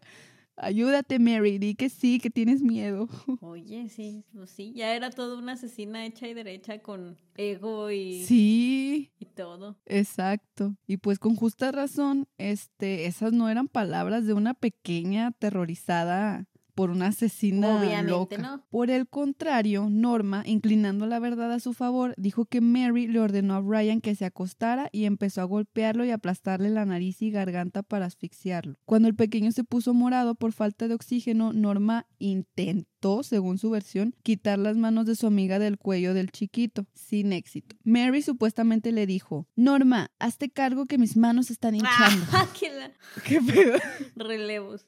[0.62, 3.08] Ayúdate, Mary, di que sí, que tienes miedo.
[3.40, 8.24] Oye, sí, pues sí, ya era toda una asesina hecha y derecha con ego y
[8.26, 9.10] Sí.
[9.18, 9.78] y todo.
[9.86, 10.76] Exacto.
[10.86, 16.44] Y pues con justa razón, este esas no eran palabras de una pequeña aterrorizada
[16.74, 18.38] por una asesina Obviamente loca.
[18.38, 18.64] No.
[18.70, 23.54] Por el contrario, Norma, inclinando la verdad a su favor, dijo que Mary le ordenó
[23.54, 27.82] a Brian que se acostara y empezó a golpearlo y aplastarle la nariz y garganta
[27.82, 28.76] para asfixiarlo.
[28.84, 34.14] Cuando el pequeño se puso morado por falta de oxígeno, Norma intentó, según su versión,
[34.22, 37.76] quitar las manos de su amiga del cuello del chiquito, sin éxito.
[37.84, 42.26] Mary supuestamente le dijo, Norma, hazte cargo que mis manos están hinchando.
[42.58, 42.70] ¿Qué,
[43.26, 43.78] ¿Qué pedo?
[44.16, 44.86] Relevos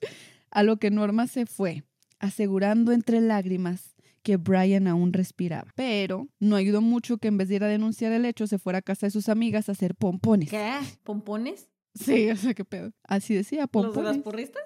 [0.53, 1.83] a lo que Norma se fue,
[2.21, 5.73] asegurando entre lágrimas que Brian aún respiraba.
[5.75, 8.79] Pero no ayudó mucho que en vez de ir a denunciar el hecho, se fuera
[8.79, 10.51] a casa de sus amigas a hacer pompones.
[10.51, 10.79] ¿Qué?
[11.03, 11.69] ¿Pompones?
[11.95, 12.93] Sí, o sea, qué pedo.
[13.03, 13.97] Así decía, pompones.
[13.97, 14.63] ¿Los de las porristas?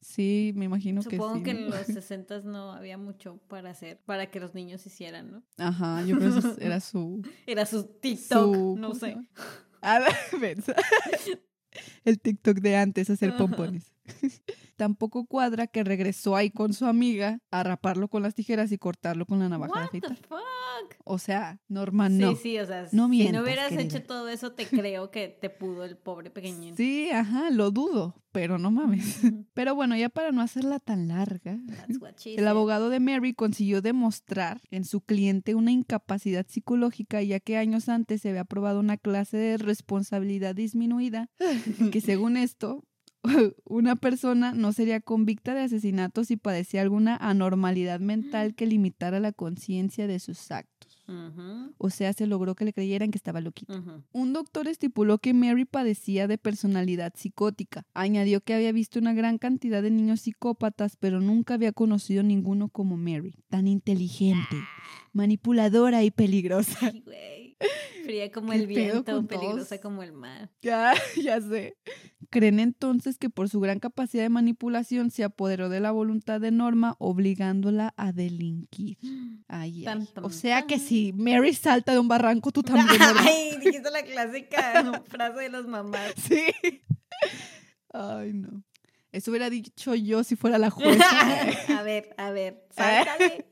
[0.00, 1.16] Sí, me imagino que sí.
[1.16, 5.30] Supongo que en los 60 no había mucho para hacer, para que los niños hicieran,
[5.30, 5.42] ¿no?
[5.56, 7.22] Ajá, yo creo que era su...
[7.46, 9.16] Era su TikTok, no sé.
[9.80, 10.00] A
[10.40, 10.58] ver,
[12.04, 13.92] el TikTok de antes, hacer pompones.
[14.76, 19.26] Tampoco cuadra que regresó ahí con su amiga a raparlo con las tijeras y cortarlo
[19.26, 20.16] con la navaja de What the afeitar.
[20.28, 20.94] fuck?
[21.04, 22.36] O sea, Norma, Sí, no.
[22.36, 23.82] sí, o sea, No si mientas, no hubieras querida.
[23.82, 26.76] hecho todo eso, te creo que te pudo el pobre pequeñín.
[26.76, 29.18] Sí, ajá, lo dudo, pero no mames.
[29.54, 31.58] Pero bueno, ya para no hacerla tan larga,
[32.24, 37.88] el abogado de Mary consiguió demostrar en su cliente una incapacidad psicológica, ya que años
[37.88, 41.28] antes se había aprobado una clase de responsabilidad disminuida,
[41.92, 42.84] que según esto,
[43.64, 49.32] una persona no sería convicta de asesinato si padecía alguna anormalidad mental que limitara la
[49.32, 50.78] conciencia de sus actos.
[51.78, 53.72] O sea, se logró que le creyeran que estaba loquito.
[53.72, 54.02] ujú.
[54.12, 57.86] Un doctor estipuló que Mary padecía de personalidad psicótica.
[57.94, 62.68] Añadió que había visto una gran cantidad de niños psicópatas, pero nunca había conocido ninguno
[62.68, 64.56] como Mary, tan inteligente,
[65.14, 66.78] manipuladora y peligrosa.
[66.82, 67.56] Ay.
[68.08, 69.80] Fría como ¿Qué el viento, peligrosa todos?
[69.82, 70.48] como el mar.
[70.62, 71.76] Ya, ya sé.
[72.30, 76.50] Creen entonces que por su gran capacidad de manipulación se apoderó de la voluntad de
[76.50, 78.96] Norma, obligándola a delinquir.
[79.46, 79.84] Ay, ay.
[79.84, 82.98] Tan, tan, O sea que si Mary salta de un barranco, tú también.
[82.98, 83.20] Norma.
[83.26, 86.14] Ay, dijiste la clásica frase de las mamás.
[86.26, 86.44] Sí.
[87.92, 88.62] Ay, no.
[89.12, 91.04] Eso hubiera dicho yo si fuera la jueza.
[91.78, 93.46] a ver, a ver, sáltale.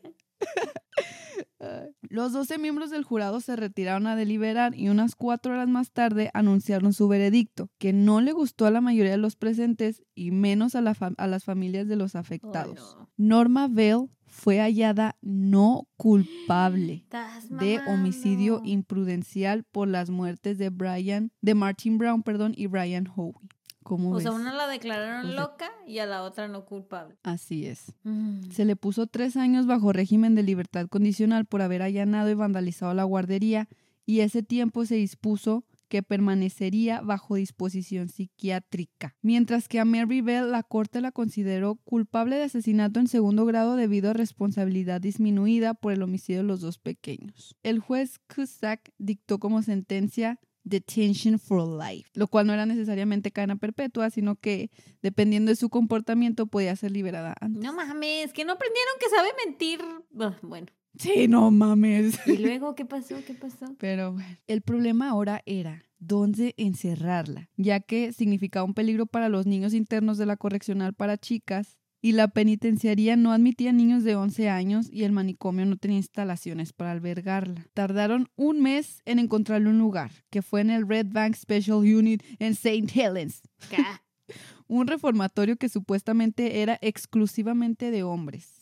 [2.09, 6.31] Los 12 miembros del jurado se retiraron a deliberar y unas cuatro horas más tarde
[6.35, 10.75] anunciaron su veredicto, que no le gustó a la mayoría de los presentes y menos
[10.75, 12.97] a, la fam- a las familias de los afectados.
[12.99, 13.11] no.
[13.17, 17.07] Norma Bell fue hallada no culpable
[17.51, 23.49] de homicidio imprudencial por las muertes de Brian, de Martin Brown, perdón, y Brian Howie.
[23.87, 24.41] ¿Cómo O sea, ves?
[24.41, 27.15] una la declararon O sea- loca y a la otra no culpable.
[27.23, 27.93] Así es.
[28.03, 28.51] Mm.
[28.51, 32.93] Se le puso tres años bajo régimen de libertad condicional por haber allanado y vandalizado
[32.95, 33.69] la guardería
[34.05, 39.15] y ese tiempo se dispuso que permanecería bajo disposición psiquiátrica.
[39.23, 43.77] Mientras que a Mary Bell la corte la consideró culpable de asesinato en segundo grado
[43.77, 47.55] debido a responsabilidad disminuida por el homicidio de los dos pequeños.
[47.63, 53.57] El juez Cusack dictó como sentencia detention for life, lo cual no era necesariamente cadena
[53.57, 57.63] perpetua, sino que dependiendo de su comportamiento podía ser liberada antes.
[57.63, 59.81] No mames, que no aprendieron que sabe mentir.
[60.21, 60.67] Ah, Bueno,
[60.99, 62.19] Sí, no mames.
[62.27, 63.17] ¿y luego qué pasó?
[63.27, 63.75] ¿Qué pasó?
[63.79, 69.47] Pero bueno, el problema ahora era dónde encerrarla, ya que significaba un peligro para los
[69.47, 74.49] niños internos de la correccional para chicas y la penitenciaría no admitía niños de 11
[74.49, 77.67] años y el manicomio no tenía instalaciones para albergarla.
[77.75, 82.23] Tardaron un mes en encontrarle un lugar, que fue en el Red Bank Special Unit
[82.39, 82.87] en St.
[82.95, 83.79] Helens, ¿Qué?
[84.69, 88.61] un reformatorio que supuestamente era exclusivamente de hombres.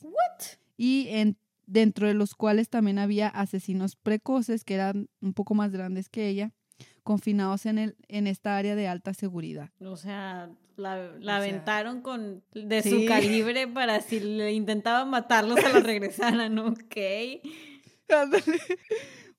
[0.77, 5.71] Y en, dentro de los cuales también había asesinos precoces que eran un poco más
[5.73, 6.53] grandes que ella,
[7.03, 9.71] confinados en, el, en esta área de alta seguridad.
[9.81, 12.91] O sea, la, la sea, aventaron con de sí.
[12.91, 16.97] su calibre para si le intentaban matarlos se los regresaran, ¿ok?
[18.09, 18.59] Ándale.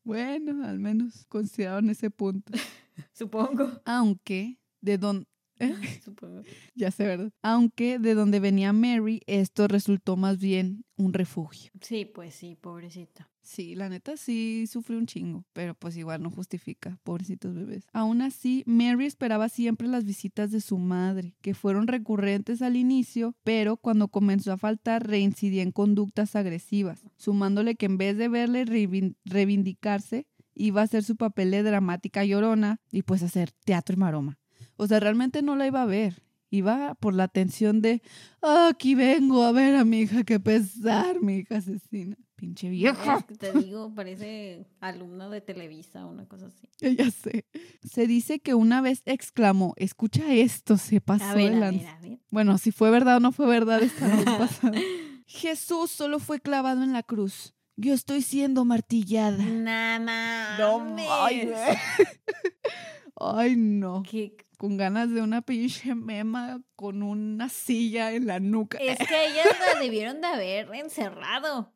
[0.04, 2.54] Bueno, al menos consideraron ese punto.
[3.14, 3.82] Supongo.
[3.86, 5.28] Aunque de don
[6.04, 6.42] Supongo.
[6.76, 7.32] ya sé, ¿verdad?
[7.42, 11.72] Aunque de donde venía Mary, esto resultó más bien un refugio.
[11.82, 13.30] Sí, pues sí, pobrecita.
[13.42, 17.86] Sí, la neta sí sufrió un chingo, pero pues igual no justifica, pobrecitos bebés.
[17.94, 23.36] Aún así, Mary esperaba siempre las visitas de su madre, que fueron recurrentes al inicio,
[23.44, 28.66] pero cuando comenzó a faltar reincidía en conductas agresivas, sumándole que en vez de verle
[28.66, 34.00] reivin- reivindicarse, iba a hacer su papel de dramática llorona y pues hacer teatro y
[34.00, 34.40] maroma.
[34.78, 36.22] O sea, realmente no la iba a ver.
[36.52, 38.02] Iba por la atención de,
[38.42, 42.16] "Ah, aquí vengo a ver a mi hija, qué pesar, mi hija asesina.
[42.36, 43.18] Pinche vieja.
[43.20, 46.68] Es que te digo, parece alumna de Televisa o una cosa así.
[47.00, 47.46] Ya sé.
[47.84, 51.80] Se dice que una vez exclamó, escucha esto, se pasó A ver, de a lanza".
[51.86, 52.20] ver, a ver.
[52.32, 54.74] Bueno, si fue verdad o no fue verdad, está bien pasado.
[55.28, 57.54] Jesús solo fue clavado en la cruz.
[57.78, 59.44] Yo estoy siendo martillada.
[59.44, 60.58] Nada.
[61.26, 61.78] ay, güey.
[63.18, 64.04] Ay, no.
[64.04, 64.36] Que
[64.66, 68.80] Con ganas de una pinche mema con una silla en la nuca.
[68.80, 71.72] es que ellas la debieron de haber encerrado.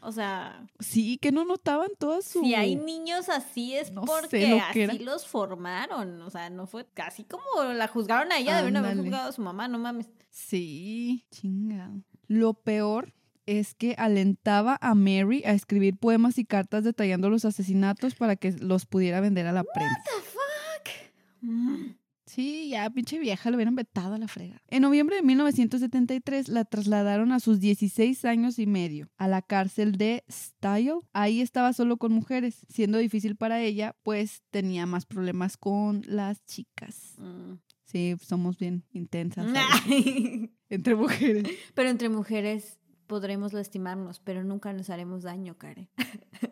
[0.00, 2.40] O sea, Sí, que no notaban todas su...
[2.40, 4.56] si hay niños así es No porque lo
[4.88, 6.22] así los formaron.
[6.22, 7.42] O sea, no fue casi como
[7.74, 9.10] la juzgaron a ella, debieron haber Ándale.
[9.10, 10.08] juzgado a su mamá, no mames.
[10.30, 12.00] Sí, chingado.
[12.28, 13.12] Lo peor
[13.44, 18.52] es que alentaba a Mary a escribir poemas y cartas detallando los asesinatos para que
[18.52, 20.02] los pudiera vender a la prensa.
[20.04, 21.12] the fuck?
[21.42, 21.99] Mm.
[22.30, 24.62] Sí, ya pinche vieja, le hubieran vetado a la frega.
[24.68, 29.96] En noviembre de 1973 la trasladaron a sus 16 años y medio a la cárcel
[29.98, 31.00] de Style.
[31.12, 36.44] Ahí estaba solo con mujeres, siendo difícil para ella, pues tenía más problemas con las
[36.44, 37.14] chicas.
[37.18, 37.54] Mm.
[37.84, 39.46] Sí, somos bien intensas.
[40.68, 41.48] Entre mujeres.
[41.74, 42.78] pero entre mujeres
[43.08, 45.90] podremos lastimarnos, pero nunca nos haremos daño, Karen.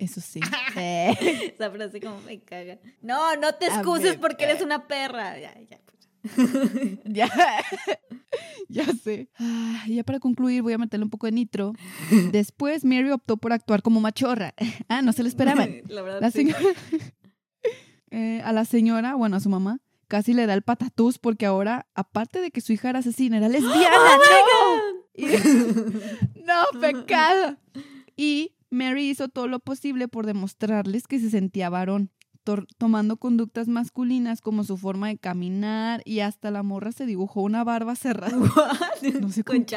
[0.00, 0.40] Eso sí.
[0.76, 2.78] Esa frase como me caga.
[3.02, 5.38] No, no te excuses porque eres una perra.
[5.38, 5.78] Ya, ya.
[5.84, 6.98] pues.
[7.04, 7.28] ya.
[8.68, 9.28] ya sé.
[9.38, 11.72] Ah, ya para concluir, voy a meterle un poco de nitro.
[12.32, 14.54] Después, Mary optó por actuar como machorra.
[14.88, 15.82] Ah, no se lo esperaban.
[15.88, 16.38] La verdad, La sí.
[16.38, 16.60] señora.
[18.10, 19.78] Eh, a la señora, bueno, a su mamá,
[20.08, 23.48] casi le da el patatús porque ahora, aparte de que su hija era asesina, era
[23.50, 23.96] lesbiana.
[23.96, 25.00] ¡No!
[25.14, 25.26] Y-
[26.44, 27.56] no, pecado.
[28.16, 32.10] Y Mary hizo todo lo posible por demostrarles que se sentía varón,
[32.78, 37.64] tomando conductas masculinas como su forma de caminar y hasta la morra se dibujó una
[37.64, 38.36] barba cerrada.
[38.38, 39.20] What?
[39.20, 39.76] No sé Con con qué.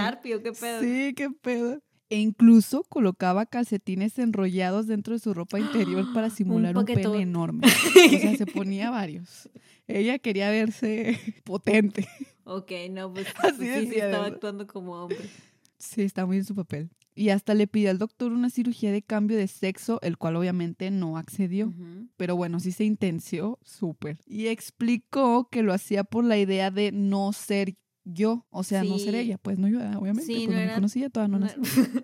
[0.60, 0.82] Pedo.
[0.82, 1.82] Sí, qué pedo.
[2.10, 7.22] E incluso colocaba calcetines enrollados dentro de su ropa interior para simular un, pene paquetote.
[7.22, 7.68] enorme.
[7.68, 9.50] O sea, se ponía varios.
[9.88, 12.08] Ella quería verse potente.
[12.46, 15.30] Ok, no, pues Así sí, sí decía, estaba actuando como hombre.
[15.78, 16.90] Sí, está muy en su papel.
[17.16, 20.90] Y hasta le pidió al doctor una cirugía de cambio de sexo, el cual obviamente
[20.92, 21.74] no accedió.
[22.18, 24.18] Pero bueno, sí se intenció súper.
[24.26, 28.46] Y explicó que lo hacía por la idea de no ser yo.
[28.50, 29.38] O sea, no ser ella.
[29.38, 30.24] Pues no yo, obviamente.
[30.26, 31.52] Sí, pues no no me era- conocía, todavía no, No-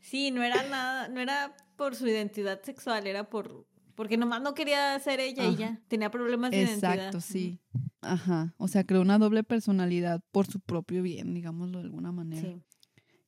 [0.00, 4.52] sí, no era nada, no era por su identidad sexual, era por porque nomás no
[4.52, 5.56] quería ser ella y Ajá.
[5.58, 5.80] ya.
[5.88, 6.94] Tenía problemas de identidad.
[6.96, 7.60] Exacto, sí.
[8.02, 8.54] Ajá.
[8.58, 12.42] O sea, creó una doble personalidad por su propio bien, digámoslo de alguna manera.
[12.46, 12.62] Sí.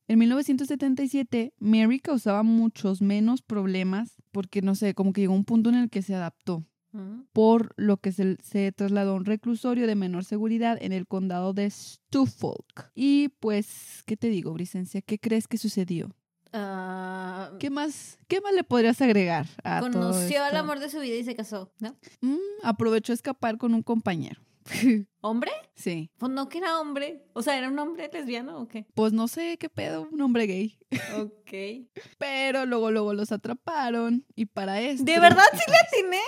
[0.09, 5.69] En 1977, Mary causaba muchos menos problemas porque, no sé, como que llegó un punto
[5.69, 7.27] en el que se adaptó, Ujú.
[7.31, 11.53] por lo que se, se trasladó a un reclusorio de menor seguridad en el condado
[11.53, 12.89] de Suffolk.
[12.95, 15.03] Y pues, ¿qué te digo, Bricencia?
[15.03, 16.09] ¿Qué crees que sucedió?
[16.53, 20.99] Ah, ¿Qué más, qué más le podrías agregar a todo conoció al amor de su
[21.01, 21.95] vida y se casó, ¿no?
[22.21, 24.41] Mm, aprovechó a escapar con un compañero.
[25.21, 25.51] ¿Hombre?
[25.75, 26.11] sí.
[26.17, 27.23] Pues no que era hombre.
[27.33, 28.85] O sea, ¿era un hombre lesbiano o qué?
[28.93, 30.77] Pues no sé qué pedo, un hombre gay.
[31.17, 31.87] Ok.
[32.17, 34.25] Pero luego, luego los atraparon.
[34.35, 35.03] Y para esto.
[35.03, 36.21] ¿De verdad sí le atiné?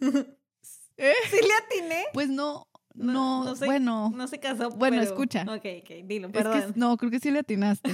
[0.96, 1.12] ¿Eh?
[1.30, 2.04] ¿Sí le atiné?
[2.12, 4.12] Pues no, No, no, no sé, bueno.
[4.14, 4.70] No se casó.
[4.70, 5.42] Bueno, pero- escucha.
[5.42, 6.72] Ok, ok, dilo, Es que perdón.
[6.76, 7.90] no, creo que sí le atinaste.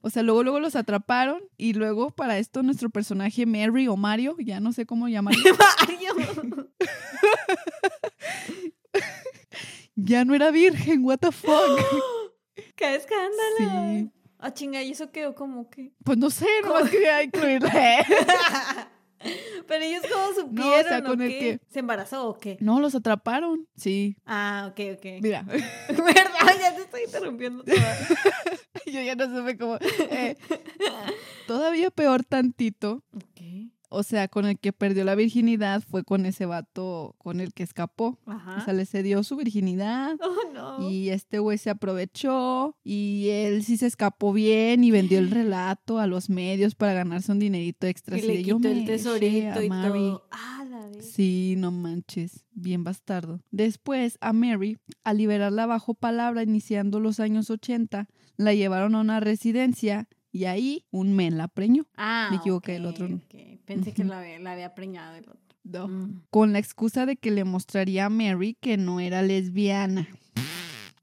[0.00, 1.40] O sea, luego, luego los atraparon.
[1.56, 5.42] Y luego, para esto, nuestro personaje Mary o Mario, ya no sé cómo llamarlo,
[5.80, 6.68] Mario.
[10.04, 11.80] Ya no era virgen, what the fuck.
[12.76, 13.98] ¡Qué escándalo!
[13.98, 14.10] Sí.
[14.38, 15.92] Ah, chinga, ¿y eso quedó como que?
[16.04, 17.70] Pues no sé, nomás quería incluirla.
[19.68, 21.38] Pero ellos cómo No, o supieron, sea, ¿o con el qué?
[21.38, 22.56] que- ¿Se embarazó o qué?
[22.60, 23.68] No, los atraparon.
[23.76, 25.06] Sí, Ah, ok, ok.
[25.22, 25.42] mira.
[25.88, 26.56] ¿Verdad?
[26.58, 27.98] Ya te estoy interrumpiendo toda.
[28.86, 29.76] Yo ya no supe cómo.
[30.10, 30.36] eh,
[31.46, 33.04] todavía peor tantito.
[33.14, 33.70] Ok.
[33.92, 37.64] O sea, con el que perdió la virginidad fue con ese vato con el que
[37.64, 38.18] escapó.
[38.24, 38.64] O Ajá.
[38.64, 40.16] sea, le cedió su virginidad.
[40.22, 40.88] Oh, no.
[40.90, 45.98] Y este güey se aprovechó y él sí se escapó bien y vendió el relato
[45.98, 48.16] a los medios para ganarse un dinerito extra.
[48.16, 49.98] Y Así le de, "Yo quitó me el tesorito y Mary".
[49.98, 50.26] todo.
[50.30, 51.10] Ah, la vez.
[51.10, 53.40] Sí, no manches, bien bastardo.
[53.50, 59.18] Después, a Mary, al liberarla bajo palabra iniciando los años 80, la llevaron a una
[59.20, 61.86] residencia y ahí un men la preñó.
[61.96, 63.20] Ah, Me equivoqué, el ok, otro no.
[63.64, 65.56] Pensé que la había, la había preñado el otro.
[65.64, 65.88] No.
[65.88, 66.22] Mm.
[66.30, 70.08] Con la excusa de que le mostraría a Mary que no era lesbiana.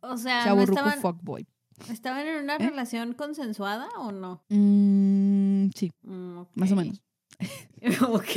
[0.01, 1.47] O sea, ¿no Chaburruco estaban, fuckboy.
[1.89, 2.69] ¿estaban en una ¿Eh?
[2.69, 4.43] relación consensuada o no?
[4.49, 7.01] Mm, sí, Mm, más o menos.
[8.09, 8.35] ok.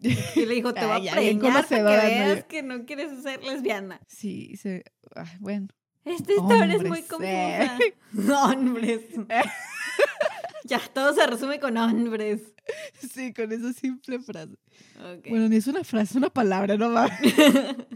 [0.00, 1.84] Y le dijo, te voy a preñar para que ¿no?
[1.90, 4.00] veas que no quieres ser lesbiana.
[4.06, 4.84] Sí, se...
[5.16, 5.68] ay, bueno.
[6.04, 7.78] Esta historia es muy confusa.
[8.44, 9.00] Hombres.
[10.68, 12.42] ya, todo se resume con hombres.
[13.12, 14.54] Sí, con esa simple frase.
[15.28, 17.08] Bueno, ni es una frase, es una palabra, no va.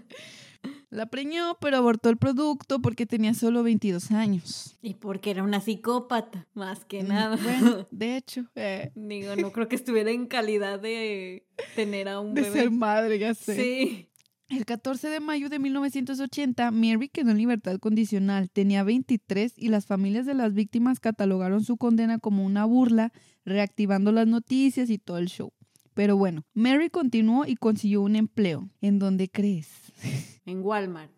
[0.90, 4.76] La preñó, pero abortó el producto porque tenía solo 22 años.
[4.82, 7.36] y porque era una psicópata, más que Mm, nada.
[7.36, 12.34] Bueno, de hecho, eh, Digo, no creo que estuviera en calidad de tener a un
[12.34, 12.60] de bebé.
[12.60, 13.56] ser madre, ya sé.
[13.56, 14.08] Sí.
[14.52, 18.50] El 14 de mayo de 1980, Mary quedó en libertad condicional.
[18.50, 23.14] Tenía 23 y las familias de las víctimas catalogaron su condena como una burla,
[23.46, 25.54] reactivando las noticias y todo el show.
[25.94, 28.68] Pero bueno, Mary continuó y consiguió un empleo.
[28.82, 29.70] ¿En dónde crees?
[30.44, 31.12] En Walmart.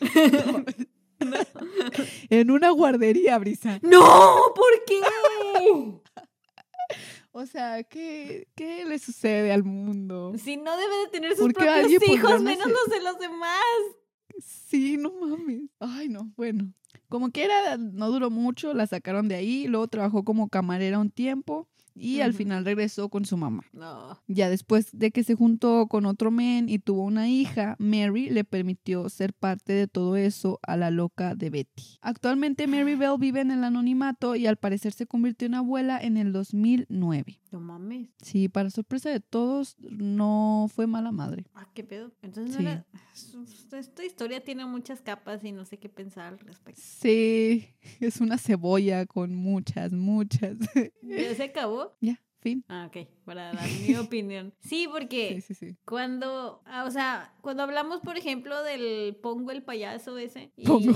[2.30, 3.78] En una guardería, Brisa.
[3.82, 4.00] ¡No!
[4.54, 5.00] ¿Por qué?
[7.32, 10.32] O sea, ¿qué, qué le sucede al mundo?
[10.38, 13.62] Si no debe de tener sus ¿Por qué propios hijos, menos los de los demás.
[14.40, 15.62] Sí, no mames.
[15.78, 16.72] Ay, no, bueno.
[17.08, 21.10] Como que era, no duró mucho, la sacaron de ahí, luego trabajó como camarera un
[21.10, 21.68] tiempo
[22.00, 23.64] y al final regresó con su mamá.
[23.72, 24.18] No.
[24.26, 28.44] Ya después de que se juntó con otro men y tuvo una hija, Mary le
[28.44, 31.98] permitió ser parte de todo eso a la loca de Betty.
[32.00, 36.16] Actualmente Mary Bell vive en el anonimato y al parecer se convirtió en abuela en
[36.16, 37.40] el 2009.
[37.50, 38.08] No mames.
[38.22, 41.46] Sí, para sorpresa de todos, no fue mala madre.
[41.54, 42.12] Ah, qué pedo.
[42.22, 42.62] Entonces, Sí.
[42.62, 42.86] no era-
[43.78, 46.80] esta historia tiene muchas capas y no sé qué pensar al respecto.
[46.84, 47.66] Sí,
[48.00, 50.56] es una cebolla con muchas, muchas.
[51.02, 51.87] ¿Ya se acabó?
[52.00, 52.64] Ya, fin.
[52.68, 54.52] Ah, ok, para dar mi opinión.
[54.60, 55.76] Sí, porque Sí, sí, sí.
[55.84, 60.92] cuando, ah, o sea, cuando hablamos, por ejemplo, del Pongo el payaso ese y, Pongo.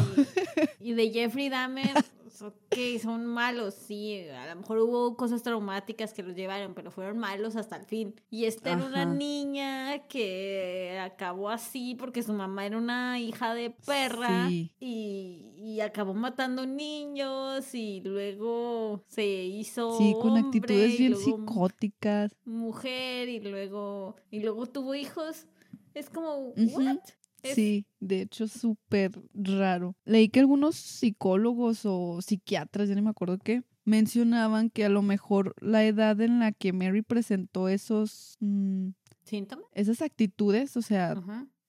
[0.81, 1.93] y de Jeffrey Dahmer,
[2.39, 6.91] pues, ok, son malos, sí, a lo mejor hubo cosas traumáticas que los llevaron, pero
[6.91, 8.15] fueron malos hasta el fin.
[8.31, 13.71] Y esta era una niña que acabó así porque su mamá era una hija de
[13.71, 14.71] perra Sí.
[14.81, 22.33] y, y acabó matando niños y luego se hizo Sí, con hombre, actitudes bien psicóticas.
[22.45, 25.47] mujer y luego y luego tuvo hijos.
[25.95, 26.97] Es como what?
[27.43, 29.94] Es- Sí, de hecho, súper raro.
[30.05, 35.02] Leí que algunos psicólogos o psiquiatras, ya no me acuerdo qué, mencionaban que a lo
[35.02, 38.90] mejor la edad en la que Mary presentó esos, mm,
[39.24, 39.64] ¿Síntomas?
[39.74, 41.14] esas actitudes, o sea,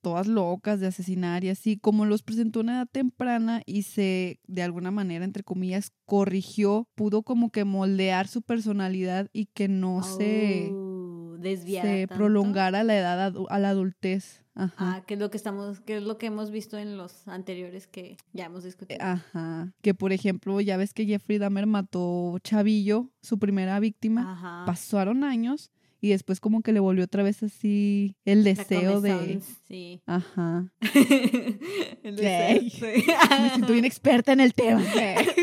[0.02, 4.40] todas locas de asesinar y así, como los presentó a una edad temprana y se,
[4.48, 10.04] de alguna manera, entre comillas, corrigió, pudo como que moldear su personalidad y que no
[10.04, 14.43] se, Oh, se prolongara la edad a la adultez.
[14.56, 15.04] Ajá.
[15.08, 18.18] Que es lo que estamos, que es lo que hemos visto en los anteriores que
[18.34, 19.00] ya hemos discutido.
[19.02, 19.74] Ajá.
[19.82, 24.34] Que por ejemplo, ya ves que Jeffrey Dahmer mató Chavillo, su primera víctima.
[24.34, 24.64] Ajá.
[24.66, 25.72] Pasaron años
[26.04, 29.40] y después como que le volvió otra vez así el deseo de...
[29.66, 30.02] Sí.
[30.06, 30.70] Ajá.
[32.04, 33.06] El deseo, sí.
[33.42, 34.84] Me siento bien experta en el tema.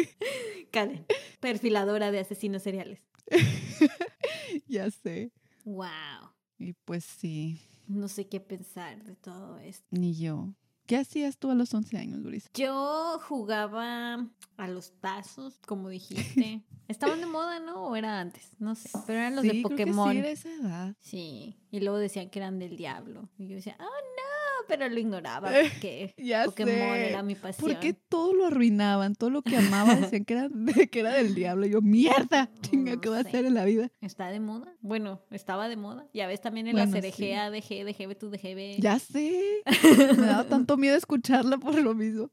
[0.70, 1.06] Karen,
[1.40, 3.00] perfiladora de asesinos seriales.
[4.68, 5.32] ya sé.
[5.64, 5.88] Wow.
[6.58, 7.58] Y pues sí,
[7.90, 9.84] No sé qué pensar de todo esto.
[9.90, 10.54] ni yo.
[10.86, 12.50] ¿Qué hacías tú a los 11 años, Luis?
[12.54, 14.26] Yo jugaba
[14.56, 16.62] a los tazos, como dijiste.
[16.88, 17.84] Estaban de moda, ¿no?
[17.86, 18.50] ¿O era antes?
[18.58, 18.90] No sé.
[19.06, 20.12] Pero eran los de Sí, creo que Pokémon.
[20.12, 20.96] sí, esa edad.
[20.98, 23.28] Sí, y luego decían que eran del diablo.
[23.38, 27.08] Y yo decía, oh no, pero lo ignoraba porque Ya Pokémon sé.
[27.10, 27.70] era mi pasión.
[27.70, 30.48] Porque todo lo arruinaban, todo lo que amaba decían que era,
[30.90, 31.66] que era del diablo.
[31.66, 33.90] Y yo, mierda, chinga, No ¿qué voy a hacer en la vida?
[34.00, 34.72] ¿Está de moda?
[34.80, 36.06] Bueno, estaba de moda.
[36.14, 37.10] Ya ves también en Bueno, la sí.
[37.12, 38.80] CRG, ADG, DGB, tu DGB.
[38.80, 39.62] Ya sé.
[40.16, 42.30] Me daba tanto miedo escucharla por lo mismo.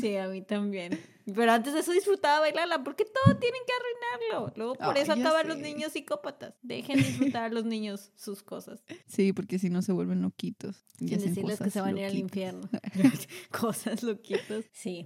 [0.00, 0.98] Sí, a mí también.
[1.34, 4.52] Pero antes de eso disfrutaba bailarla, porque todo tienen que arruinarlo.
[4.56, 6.54] Luego por eso acaban los niños psicópatas.
[6.62, 8.82] Dejen disfrutar a los niños sus cosas.
[9.06, 10.84] Sí, porque si no se vuelven loquitos.
[10.98, 12.22] y Sin decirles que se van a ir al loquitas.
[12.22, 12.68] infierno.
[13.50, 14.64] cosas loquitos.
[14.72, 15.04] Sí.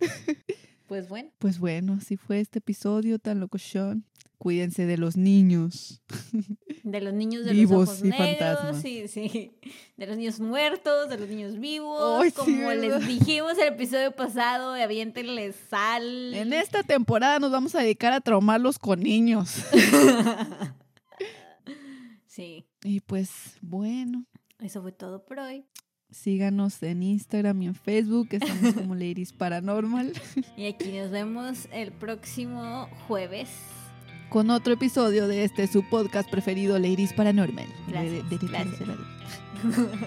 [0.87, 1.31] Pues bueno.
[1.39, 4.05] Pues bueno, así fue este episodio tan locochón.
[4.39, 6.03] Cuídense de los niños.
[6.85, 8.81] De los niños de Vivos los ojos y negros, fantasmas.
[8.83, 9.59] sí, sí.
[9.97, 12.25] De los niños muertos, de los niños vivos.
[12.25, 13.01] Sí, como ¿verdad?
[13.01, 16.33] les dijimos el episodio pasado, aviéntenle sal.
[16.33, 19.65] En esta temporada nos vamos a dedicar a traumarlos con niños.
[22.27, 23.31] Sí, Y pues
[23.63, 24.27] bueno,
[24.61, 25.65] eso fue todo por hoy.
[26.11, 30.13] Síganos en Instagram y en Facebook, estamos como Ladies Paranormal,
[30.57, 33.49] Y aquí nos vemos el próximo jueves.
[34.31, 37.67] con otro episodio de este su podcast preferido, Ladies Paranormal.
[37.89, 38.81] Gracias, De- de- de- gracias.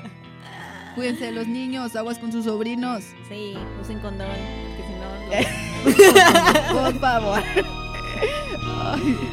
[0.95, 3.03] Cuídense de los niños, aguas con sus sobrinos.
[3.29, 4.27] Sí, usen condón,
[4.67, 6.73] porque si no...
[6.81, 7.41] Por favor.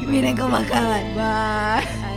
[0.07, 1.03] Miren cómo acaban.
[1.15, 2.16] Bye.